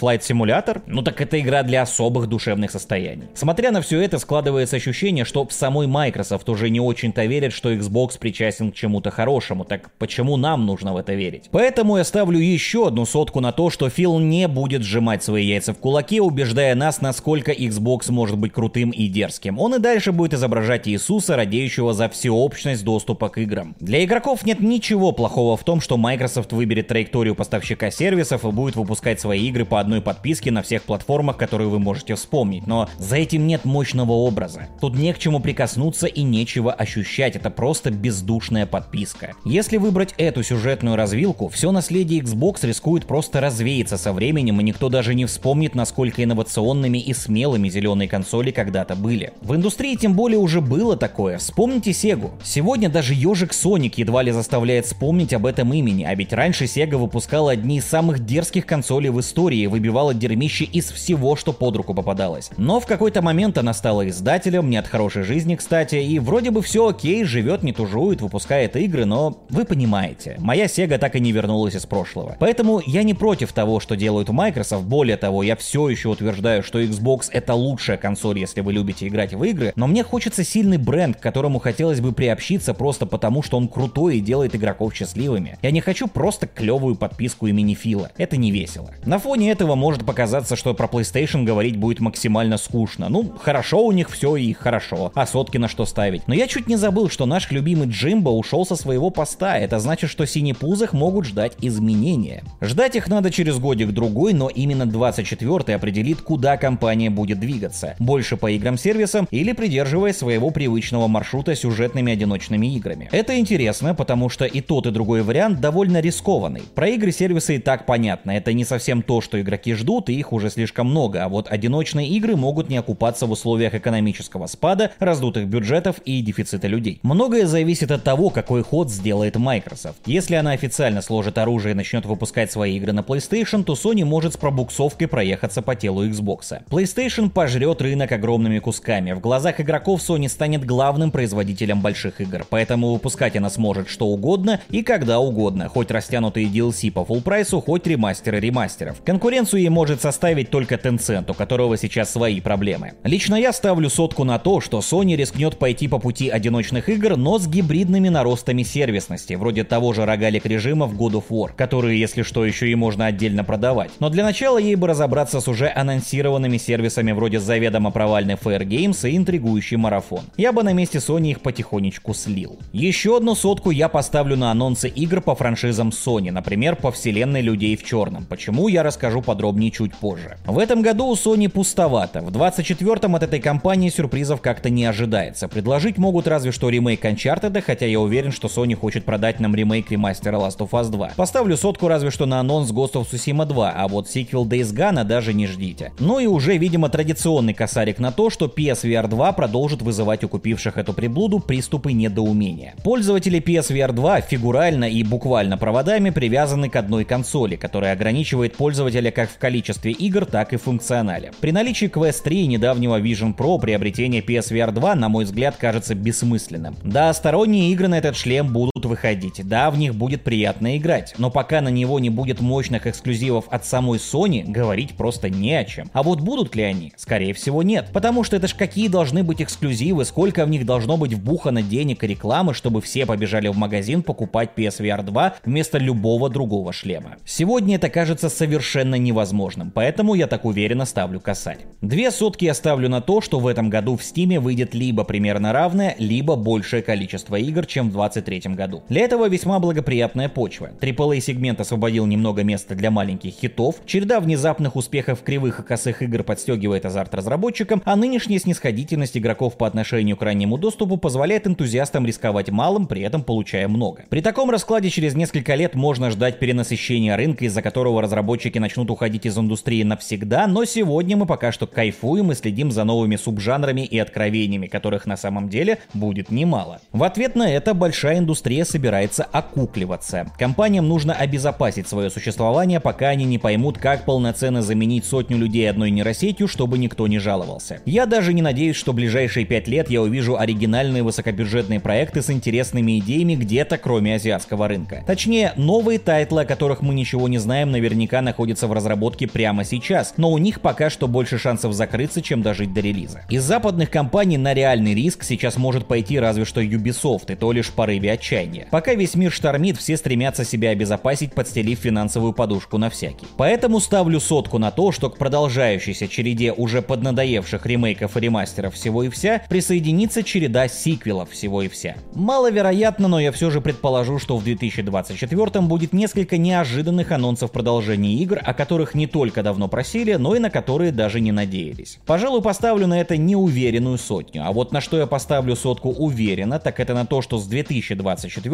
[0.00, 3.26] Flight Simulator, ну так это игра для особых душевных состояний.
[3.34, 7.72] Смотря на все это, складывается ощущение, что в самой Microsoft уже не очень-то верят, что
[7.72, 11.48] Xbox причастен к чему-то хорошему, так почему нам нужно в это верить?
[11.52, 15.74] Поэтому я ставлю еще одну сотку на то, что Фил не будет сжимать свои яйца
[15.74, 19.58] в кулаке, убеждая нас, насколько насколько Xbox может быть крутым и дерзким.
[19.58, 23.74] Он и дальше будет изображать Иисуса, радеющего за всеобщность доступа к играм.
[23.80, 28.76] Для игроков нет ничего плохого в том, что Microsoft выберет траекторию поставщика сервисов и будет
[28.76, 33.16] выпускать свои игры по одной подписке на всех платформах, которые вы можете вспомнить, но за
[33.16, 34.68] этим нет мощного образа.
[34.80, 39.32] Тут не к чему прикоснуться и нечего ощущать, это просто бездушная подписка.
[39.44, 44.88] Если выбрать эту сюжетную развилку, все наследие Xbox рискует просто развеяться со временем, и никто
[44.88, 49.32] даже не вспомнит, насколько инновационными и смелыми зеленые консоли когда-то были.
[49.40, 51.38] В индустрии тем более уже было такое.
[51.38, 52.30] Вспомните Sega.
[52.44, 56.96] Сегодня даже ежик Sonic едва ли заставляет вспомнить об этом имени, а ведь раньше Sega
[56.96, 61.76] выпускала одни из самых дерзких консолей в истории и выбивала дерьмище из всего, что под
[61.76, 62.50] руку попадалось.
[62.56, 66.62] Но в какой-то момент она стала издателем, не от хорошей жизни, кстати, и вроде бы
[66.62, 71.32] все окей, живет, не тужует, выпускает игры, но вы понимаете, моя Sega так и не
[71.32, 72.36] вернулась из прошлого.
[72.38, 76.80] Поэтому я не против того, что делают Microsoft, более того, я все еще утверждаю, что
[76.80, 76.95] Xbox
[77.32, 81.20] это лучшая консоль, если вы любите играть в игры, но мне хочется сильный бренд, к
[81.20, 85.58] которому хотелось бы приобщиться просто потому, что он крутой и делает игроков счастливыми.
[85.62, 88.10] Я не хочу просто клевую подписку имени Фила.
[88.16, 88.90] Это не весело.
[89.04, 93.08] На фоне этого может показаться, что про PlayStation говорить будет максимально скучно.
[93.08, 96.26] Ну, хорошо у них все и хорошо, а сотки на что ставить.
[96.26, 99.58] Но я чуть не забыл, что наш любимый Джимбо ушел со своего поста.
[99.58, 102.42] Это значит, что синепузах могут ждать изменения.
[102.60, 107.96] Ждать их надо через годик-другой, но именно 24-й определит, куда компания будет двигаться.
[107.98, 113.08] Больше по играм-сервисам или придерживаясь своего привычного маршрута сюжетными одиночными играми.
[113.12, 116.62] Это интересно, потому что и тот, и другой вариант довольно рискованный.
[116.74, 120.50] Про игры-сервисы и так понятно, это не совсем то, что игроки ждут, и их уже
[120.50, 125.96] слишком много, а вот одиночные игры могут не окупаться в условиях экономического спада, раздутых бюджетов
[126.04, 127.00] и дефицита людей.
[127.02, 129.98] Многое зависит от того, какой ход сделает Microsoft.
[130.06, 134.34] Если она официально сложит оружие и начнет выпускать свои игры на PlayStation, то Sony может
[134.34, 136.62] с пробуксовкой проехаться по телу Xbox.
[136.76, 139.12] PlayStation пожрет рынок огромными кусками.
[139.12, 144.60] В глазах игроков Sony станет главным производителем больших игр, поэтому выпускать она сможет что угодно
[144.68, 149.00] и когда угодно, хоть растянутые DLC по full прайсу, хоть ремастеры ремастеров.
[149.06, 152.92] Конкуренцию ей может составить только Tencent, у которого сейчас свои проблемы.
[153.04, 157.38] Лично я ставлю сотку на то, что Sony рискнет пойти по пути одиночных игр, но
[157.38, 162.20] с гибридными наростами сервисности, вроде того же рогалик режима в God of War, которые, если
[162.20, 163.92] что, еще и можно отдельно продавать.
[163.98, 169.08] Но для начала ей бы разобраться с уже анонсированными сервисами вроде заведомо провальный Fair Games
[169.08, 170.24] и интригующий марафон.
[170.36, 172.58] Я бы на месте Sony их потихонечку слил.
[172.72, 177.76] Еще одну сотку я поставлю на анонсы игр по франшизам Sony, например, по вселенной Людей
[177.76, 178.24] в Черном.
[178.24, 180.36] Почему, я расскажу подробнее чуть позже.
[180.46, 182.20] В этом году у Sony пустовато.
[182.20, 185.48] В 24-м от этой компании сюрпризов как-то не ожидается.
[185.48, 189.90] Предложить могут разве что ремейк Uncharted, хотя я уверен, что Sony хочет продать нам ремейк
[189.90, 191.12] ремастера Last of Us 2.
[191.16, 195.04] Поставлю сотку разве что на анонс Ghost of Tsushima 2, а вот сиквел Days Gone
[195.04, 195.92] даже не ждите.
[195.98, 200.78] Ну и уже, видимо, традиционный косарик на то, что PSVR 2 продолжит вызывать у купивших
[200.78, 202.74] эту приблуду приступы недоумения.
[202.84, 209.30] Пользователи PSVR 2 фигурально и буквально проводами привязаны к одной консоли, которая ограничивает пользователя как
[209.30, 211.32] в количестве игр, так и функционале.
[211.40, 215.94] При наличии Quest 3 и недавнего Vision Pro приобретение PSVR 2, на мой взгляд, кажется
[215.94, 216.76] бессмысленным.
[216.84, 221.30] Да, сторонние игры на этот шлем будут выходить, да, в них будет приятно играть, но
[221.30, 225.90] пока на него не будет мощных эксклюзивов от самой Sony, говорить просто не о чем.
[225.92, 226.92] А вот будут ли они?
[226.96, 227.88] Скорее всего нет.
[227.92, 232.04] Потому что это ж какие должны быть эксклюзивы, сколько в них должно быть вбухано денег
[232.04, 237.16] и рекламы, чтобы все побежали в магазин покупать PSVR 2 вместо любого другого шлема.
[237.24, 241.58] Сегодня это кажется совершенно невозможным, поэтому я так уверенно ставлю косарь.
[241.80, 245.52] Две сотки я ставлю на то, что в этом году в Steam выйдет либо примерно
[245.52, 248.75] равное, либо большее количество игр, чем в 2023 году.
[248.88, 250.70] Для этого весьма благоприятная почва.
[250.80, 256.22] AAA сегмент освободил немного места для маленьких хитов, череда внезапных успехов кривых и косых игр
[256.22, 262.50] подстегивает азарт разработчикам, а нынешняя снисходительность игроков по отношению к раннему доступу позволяет энтузиастам рисковать
[262.50, 264.04] малым, при этом получая много.
[264.08, 269.26] При таком раскладе через несколько лет можно ждать перенасыщения рынка, из-за которого разработчики начнут уходить
[269.26, 273.98] из индустрии навсегда, но сегодня мы пока что кайфуем и следим за новыми субжанрами и
[273.98, 276.80] откровениями, которых на самом деле будет немало.
[276.92, 280.30] В ответ на это большая индустрия собирается окукливаться.
[280.38, 285.90] Компаниям нужно обезопасить свое существование, пока они не поймут, как полноценно заменить сотню людей одной
[285.90, 287.80] нейросетью, чтобы никто не жаловался.
[287.86, 292.98] Я даже не надеюсь, что ближайшие пять лет я увижу оригинальные высокобюджетные проекты с интересными
[292.98, 295.04] идеями где-то кроме азиатского рынка.
[295.06, 300.14] Точнее, новые тайтлы, о которых мы ничего не знаем, наверняка находятся в разработке прямо сейчас,
[300.16, 303.22] но у них пока что больше шансов закрыться, чем дожить до релиза.
[303.28, 307.68] Из западных компаний на реальный риск сейчас может пойти разве что Ubisoft, и то лишь
[307.68, 308.55] в порыве отчаяния.
[308.70, 313.26] Пока весь мир штормит, все стремятся себя обезопасить, подстелив финансовую подушку на всякий.
[313.36, 319.02] Поэтому ставлю сотку на то, что к продолжающейся череде уже поднадоевших ремейков и ремастеров всего
[319.02, 321.96] и вся присоединится череда сиквелов всего и вся.
[322.14, 328.40] Маловероятно, но я все же предположу, что в 2024 будет несколько неожиданных анонсов продолжения игр,
[328.42, 331.98] о которых не только давно просили, но и на которые даже не надеялись.
[332.06, 336.80] Пожалуй, поставлю на это неуверенную сотню, а вот на что я поставлю сотку уверенно, так
[336.80, 338.45] это на то, что с 2024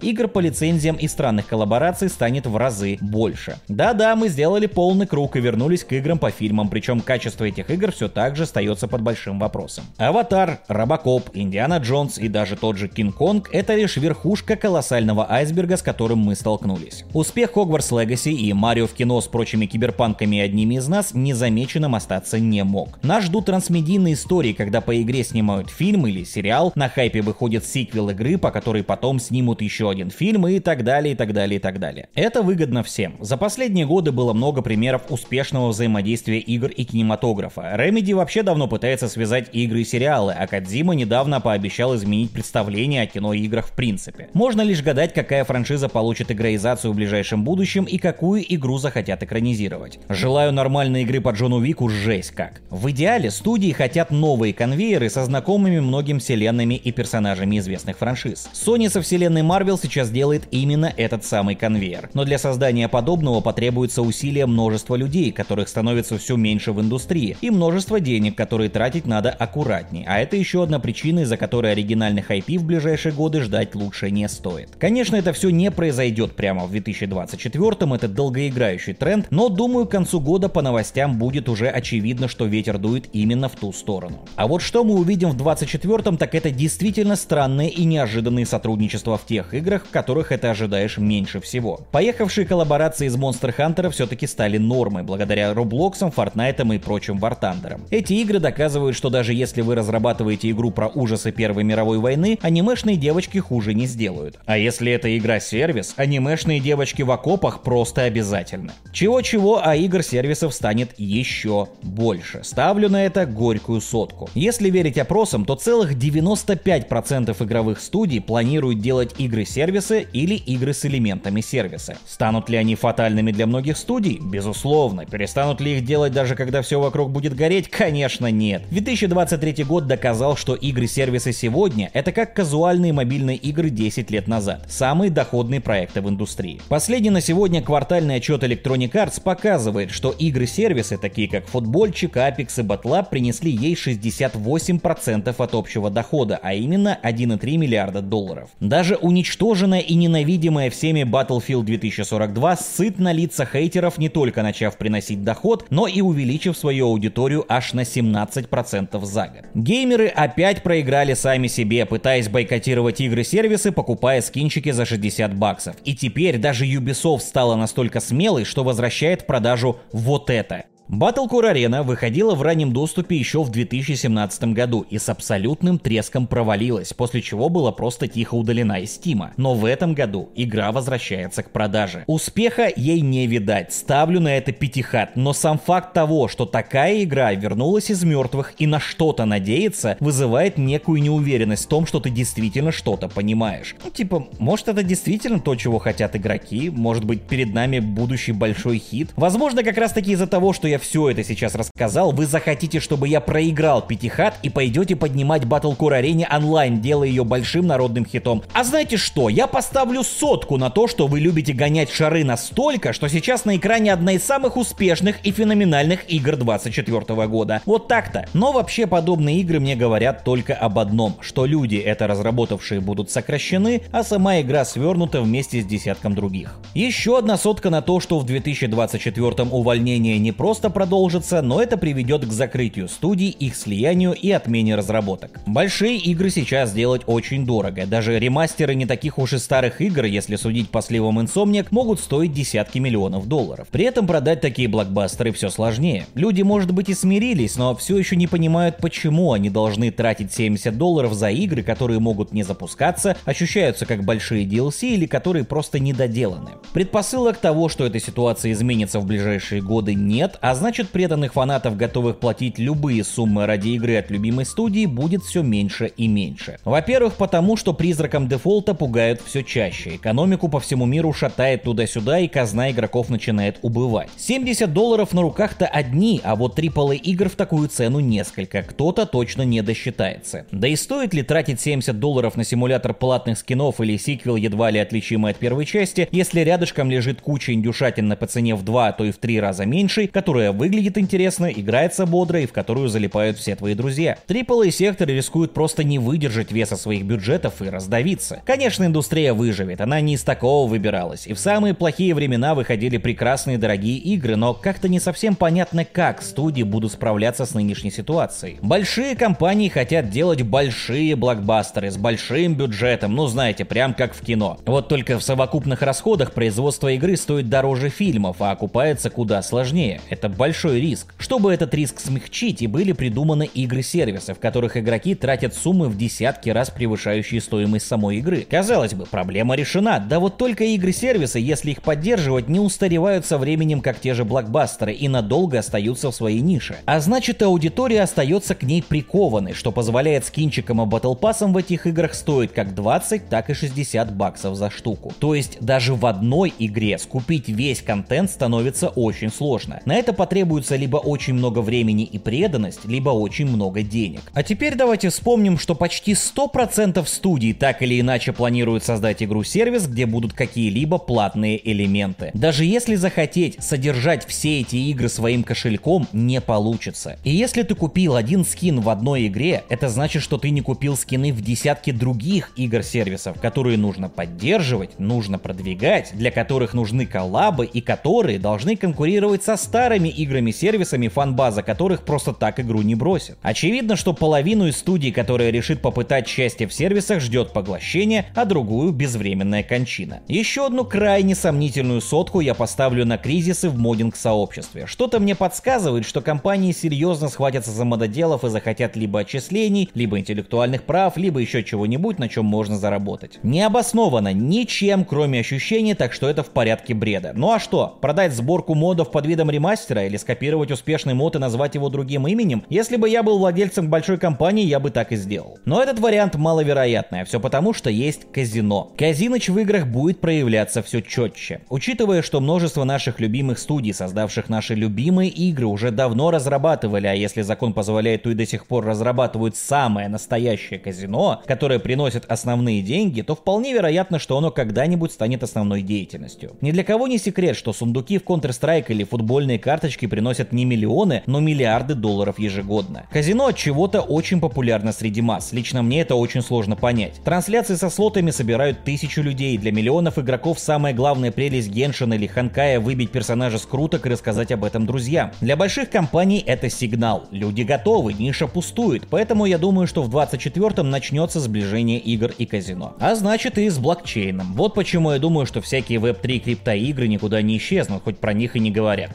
[0.00, 3.56] игр по лицензиям и странных коллабораций станет в разы больше.
[3.68, 7.92] Да-да, мы сделали полный круг и вернулись к играм по фильмам, причем качество этих игр
[7.92, 9.84] все так же остается под большим вопросом.
[9.98, 15.82] Аватар, Робокоп, Индиана Джонс и даже тот же Кинг-Конг— это лишь верхушка колоссального айсберга, с
[15.82, 17.04] которым мы столкнулись.
[17.12, 22.38] Успех Hogwarts Legacy и Марио в кино с прочими киберпанками одними из нас незамеченным остаться
[22.38, 23.02] не мог.
[23.02, 28.10] Нас ждут трансмедийные истории, когда по игре снимают фильм или сериал, на хайпе выходит сиквел
[28.10, 31.58] игры, по которой потом снимут еще один фильм и так далее, и так далее, и
[31.58, 32.10] так далее.
[32.14, 33.16] Это выгодно всем.
[33.20, 37.74] За последние годы было много примеров успешного взаимодействия игр и кинематографа.
[37.78, 43.06] Remedy вообще давно пытается связать игры и сериалы, а Кадзима недавно пообещал изменить представление о
[43.06, 44.28] кино и играх в принципе.
[44.34, 49.98] Можно лишь гадать, какая франшиза получит игроизацию в ближайшем будущем и какую игру захотят экранизировать.
[50.10, 52.60] Желаю нормальной игры по Джону Вику жесть как.
[52.68, 58.50] В идеале студии хотят новые конвейеры со знакомыми многим вселенными и персонажами известных франшиз.
[58.52, 62.10] Sony со вселенной Marvel сейчас делает именно этот самый конвейер.
[62.14, 67.50] Но для создания подобного потребуется усилия множества людей, которых становится все меньше в индустрии, и
[67.50, 70.04] множество денег, которые тратить надо аккуратнее.
[70.06, 74.28] А это еще одна причина, из-за которой оригинальных IP в ближайшие годы ждать лучше не
[74.28, 74.70] стоит.
[74.78, 80.20] Конечно, это все не произойдет прямо в 2024, это долгоиграющий тренд, но думаю, к концу
[80.20, 84.20] года по новостям будет уже очевидно, что ветер дует именно в ту сторону.
[84.36, 89.26] А вот что мы увидим в 2024, так это действительно странные и неожиданные сотрудничества в
[89.26, 91.80] тех играх, в которых это ожидаешь меньше всего.
[91.90, 97.80] Поехавшие коллаборации из Monster Hunter все-таки стали нормой, благодаря Roblox, Fortnite и прочим War Thunder.
[97.90, 102.96] Эти игры доказывают, что даже если вы разрабатываете игру про ужасы Первой мировой войны, анимешные
[102.96, 104.38] девочки хуже не сделают.
[104.46, 108.72] А если это игра-сервис, анимешные девочки в окопах просто обязательно.
[108.92, 112.40] Чего-чего, а игр-сервисов станет еще больше.
[112.44, 114.28] Ставлю на это горькую сотку.
[114.34, 121.40] Если верить опросам, то целых 95% игровых студий планируют делать игры-сервисы или игры с элементами
[121.40, 121.96] сервиса.
[122.06, 124.18] Станут ли они фатальными для многих студий?
[124.20, 125.06] Безусловно.
[125.06, 127.68] Перестанут ли их делать даже когда все вокруг будет гореть?
[127.70, 128.62] Конечно нет.
[128.70, 134.66] 2023 год доказал, что игры-сервисы сегодня это как казуальные мобильные игры 10 лет назад.
[134.68, 136.60] Самые доходные проекты в индустрии.
[136.68, 142.62] Последний на сегодня квартальный отчет Electronic Arts показывает, что игры-сервисы, такие как Футбольчик, Apex и
[142.62, 148.50] Батлаб, принесли ей 68% от общего дохода, а именно 1,3 миллиарда долларов.
[148.58, 155.22] Даже уничтоженная и ненавидимая всеми Battlefield 2042 сыт на лица хейтеров, не только начав приносить
[155.22, 159.44] доход, но и увеличив свою аудиторию аж на 17% за год.
[159.54, 165.76] Геймеры опять проиграли сами себе, пытаясь бойкотировать игры-сервисы, покупая скинчики за 60 баксов.
[165.84, 170.64] И теперь даже Ubisoft стала настолько смелой, что возвращает в продажу вот это.
[170.92, 176.92] Battlecore Arena выходила в раннем доступе еще в 2017 году и с абсолютным треском провалилась,
[176.92, 179.32] после чего была просто тихо удалена из Стима.
[179.38, 182.04] Но в этом году игра возвращается к продаже.
[182.06, 187.32] Успеха ей не видать, ставлю на это пятихат, но сам факт того, что такая игра
[187.32, 192.70] вернулась из мертвых и на что-то надеется, вызывает некую неуверенность в том, что ты действительно
[192.70, 193.76] что-то понимаешь.
[193.82, 198.76] Ну типа, может это действительно то, чего хотят игроки, может быть перед нами будущий большой
[198.76, 199.12] хит.
[199.16, 203.08] Возможно как раз таки из-за того, что я все это сейчас рассказал, вы захотите, чтобы
[203.08, 208.42] я проиграл Пятихат и пойдете поднимать Battlecore Arena онлайн, делая ее большим народным хитом.
[208.52, 209.28] А знаете что?
[209.28, 213.92] Я поставлю сотку на то, что вы любите гонять шары настолько, что сейчас на экране
[213.92, 217.62] одна из самых успешных и феноменальных игр 24 года.
[217.64, 218.26] Вот так-то.
[218.34, 223.82] Но вообще подобные игры мне говорят только об одном, что люди, это разработавшие, будут сокращены,
[223.92, 226.58] а сама игра свернута вместе с десятком других.
[226.74, 232.24] Еще одна сотка на то, что в 2024 увольнение не просто продолжится, но это приведет
[232.24, 235.40] к закрытию студий, их слиянию и отмене разработок.
[235.46, 237.86] Большие игры сейчас делать очень дорого.
[237.86, 242.32] Даже ремастеры не таких уж и старых игр, если судить по сливам Insomniac, могут стоить
[242.32, 243.68] десятки миллионов долларов.
[243.70, 246.06] При этом продать такие блокбастеры все сложнее.
[246.14, 250.76] Люди, может быть, и смирились, но все еще не понимают, почему они должны тратить 70
[250.76, 256.52] долларов за игры, которые могут не запускаться, ощущаются как большие DLC или которые просто недоделаны.
[256.72, 261.78] Предпосылок того, что эта ситуация изменится в ближайшие годы нет, а А значит, преданных фанатов,
[261.78, 266.58] готовых платить любые суммы ради игры от любимой студии, будет все меньше и меньше.
[266.66, 269.96] Во-первых, потому что призраком дефолта пугают все чаще.
[269.96, 274.10] Экономику по всему миру шатает туда-сюда, и казна игроков начинает убывать.
[274.18, 278.62] 70 долларов на руках-то одни, а вот AAA игр в такую цену несколько.
[278.62, 280.44] Кто-то точно не досчитается.
[280.52, 284.80] Да и стоит ли тратить 70 долларов на симулятор платных скинов или сиквел едва ли
[284.80, 288.92] отличимый от первой части, если рядышком лежит куча индюшатин на по цене в два, а
[288.92, 290.08] то и в три раза меньше,
[290.42, 294.18] которая выглядит интересно, играется бодро и в которую залипают все твои друзья.
[294.26, 298.42] AAA секторы рискуют просто не выдержать веса своих бюджетов и раздавиться.
[298.44, 303.56] Конечно, индустрия выживет, она не из такого выбиралась, и в самые плохие времена выходили прекрасные
[303.56, 308.58] дорогие игры, но как-то не совсем понятно, как студии будут справляться с нынешней ситуацией.
[308.62, 314.58] Большие компании хотят делать большие блокбастеры с большим бюджетом, ну знаете, прям как в кино.
[314.66, 320.00] Вот только в совокупных расходах производство игры стоит дороже фильмов, а окупается куда сложнее.
[320.08, 321.14] Это большой риск.
[321.18, 326.50] Чтобы этот риск смягчить, и были придуманы игры-сервисы, в которых игроки тратят суммы в десятки
[326.50, 328.46] раз превышающие стоимость самой игры.
[328.48, 329.98] Казалось бы, проблема решена.
[330.00, 334.92] Да вот только игры-сервисы, если их поддерживать, не устаревают со временем, как те же блокбастеры,
[334.92, 336.76] и надолго остаются в своей нише.
[336.84, 342.14] А значит, аудитория остается к ней прикованной, что позволяет скинчикам и батлпассам в этих играх
[342.14, 345.12] стоить как 20, так и 60 баксов за штуку.
[345.18, 349.80] То есть даже в одной игре скупить весь контент становится очень сложно.
[349.84, 354.20] На это потребуется либо очень много времени и преданность, либо очень много денег.
[354.34, 360.06] А теперь давайте вспомним, что почти 100% студий так или иначе планируют создать игру-сервис, где
[360.06, 362.30] будут какие-либо платные элементы.
[362.34, 367.18] Даже если захотеть содержать все эти игры своим кошельком, не получится.
[367.24, 370.96] И если ты купил один скин в одной игре, это значит, что ты не купил
[370.96, 377.80] скины в десятке других игр-сервисов, которые нужно поддерживать, нужно продвигать, для которых нужны коллабы и
[377.80, 383.38] которые должны конкурировать со старыми играми-сервисами, фанбаза которых просто так игру не бросит.
[383.42, 388.92] Очевидно, что половину из студий, которая решит попытать счастье в сервисах, ждет поглощение, а другую
[388.92, 390.20] безвременная кончина.
[390.28, 394.86] Еще одну крайне сомнительную сотку я поставлю на кризисы в модинг-сообществе.
[394.86, 400.84] Что-то мне подсказывает, что компании серьезно схватятся за мододелов и захотят либо отчислений, либо интеллектуальных
[400.84, 403.38] прав, либо еще чего-нибудь, на чем можно заработать.
[403.42, 407.32] Не обосновано ничем, кроме ощущения, так что это в порядке бреда.
[407.34, 411.74] Ну а что, продать сборку модов под видом ремастера или скопировать успешный мод и назвать
[411.74, 412.64] его другим именем?
[412.68, 415.58] Если бы я был владельцем большой компании, я бы так и сделал.
[415.64, 418.92] Но этот вариант маловероятный, а все потому, что есть казино.
[418.96, 421.60] Казиноч в играх будет проявляться все четче.
[421.68, 427.42] Учитывая, что множество наших любимых студий, создавших наши любимые игры, уже давно разрабатывали, а если
[427.42, 433.22] закон позволяет, то и до сих пор разрабатывают самое настоящее казино, которое приносит основные деньги,
[433.22, 436.56] то вполне вероятно, что оно когда-нибудь станет основной деятельностью.
[436.60, 441.22] Ни для кого не секрет, что сундуки в Counter-Strike или футбольные карточки приносят не миллионы,
[441.26, 443.06] но миллиарды долларов ежегодно.
[443.10, 445.52] Казино от чего-то очень популярно среди масс.
[445.52, 447.20] Лично мне это очень сложно понять.
[447.24, 449.58] Трансляции со слотами собирают тысячу людей.
[449.58, 454.52] Для миллионов игроков самая главная прелесть Геншина или Ханкая выбить персонажа с круток и рассказать
[454.52, 455.32] об этом друзьям.
[455.40, 457.24] Для больших компаний это сигнал.
[457.30, 459.06] Люди готовы, ниша пустует.
[459.08, 462.94] Поэтому я думаю, что в 24-м начнется сближение игр и казино.
[462.98, 464.54] А значит и с блокчейном.
[464.54, 468.60] Вот почему я думаю, что всякие Web3 криптоигры никуда не исчезнут, хоть про них и
[468.60, 469.10] не говорят.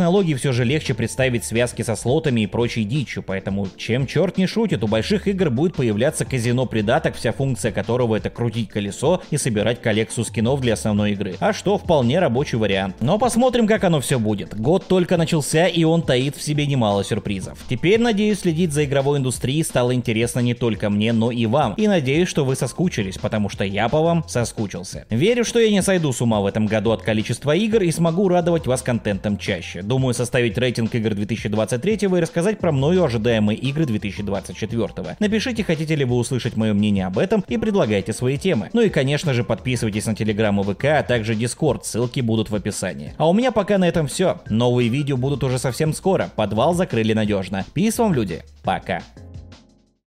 [0.00, 4.46] Блокчейн-технологии все же легче представить связки со слотами и прочей дичью, поэтому чем черт не
[4.46, 9.82] шутит, у больших игр будет появляться казино-придаток, вся функция которого это крутить колесо и собирать
[9.82, 11.34] коллекцию скинов для основной игры.
[11.38, 12.96] А что, вполне рабочий вариант.
[13.00, 14.58] Но посмотрим, как оно все будет.
[14.58, 17.58] Год только начался, и он таит в себе немало сюрпризов.
[17.68, 21.74] Теперь, надеюсь, следить за игровой индустрией стало интересно не только мне, но и вам.
[21.74, 25.04] И надеюсь, что вы соскучились, потому что я по вам соскучился.
[25.10, 28.28] Верю, что я не сойду с ума в этом году от количества игр и смогу
[28.28, 29.79] радовать вас контентом чаще.
[29.82, 35.16] Думаю составить рейтинг игр 2023 и рассказать про мною ожидаемые игры 2024.
[35.18, 38.70] Напишите, хотите ли вы услышать мое мнение об этом и предлагайте свои темы.
[38.72, 42.54] Ну и конечно же подписывайтесь на телеграм и ВК, а также Дискорд, ссылки будут в
[42.54, 43.14] описании.
[43.16, 44.40] А у меня пока на этом все.
[44.48, 47.64] Новые видео будут уже совсем скоро, подвал закрыли надежно.
[47.72, 49.02] Пис вам, люди, пока.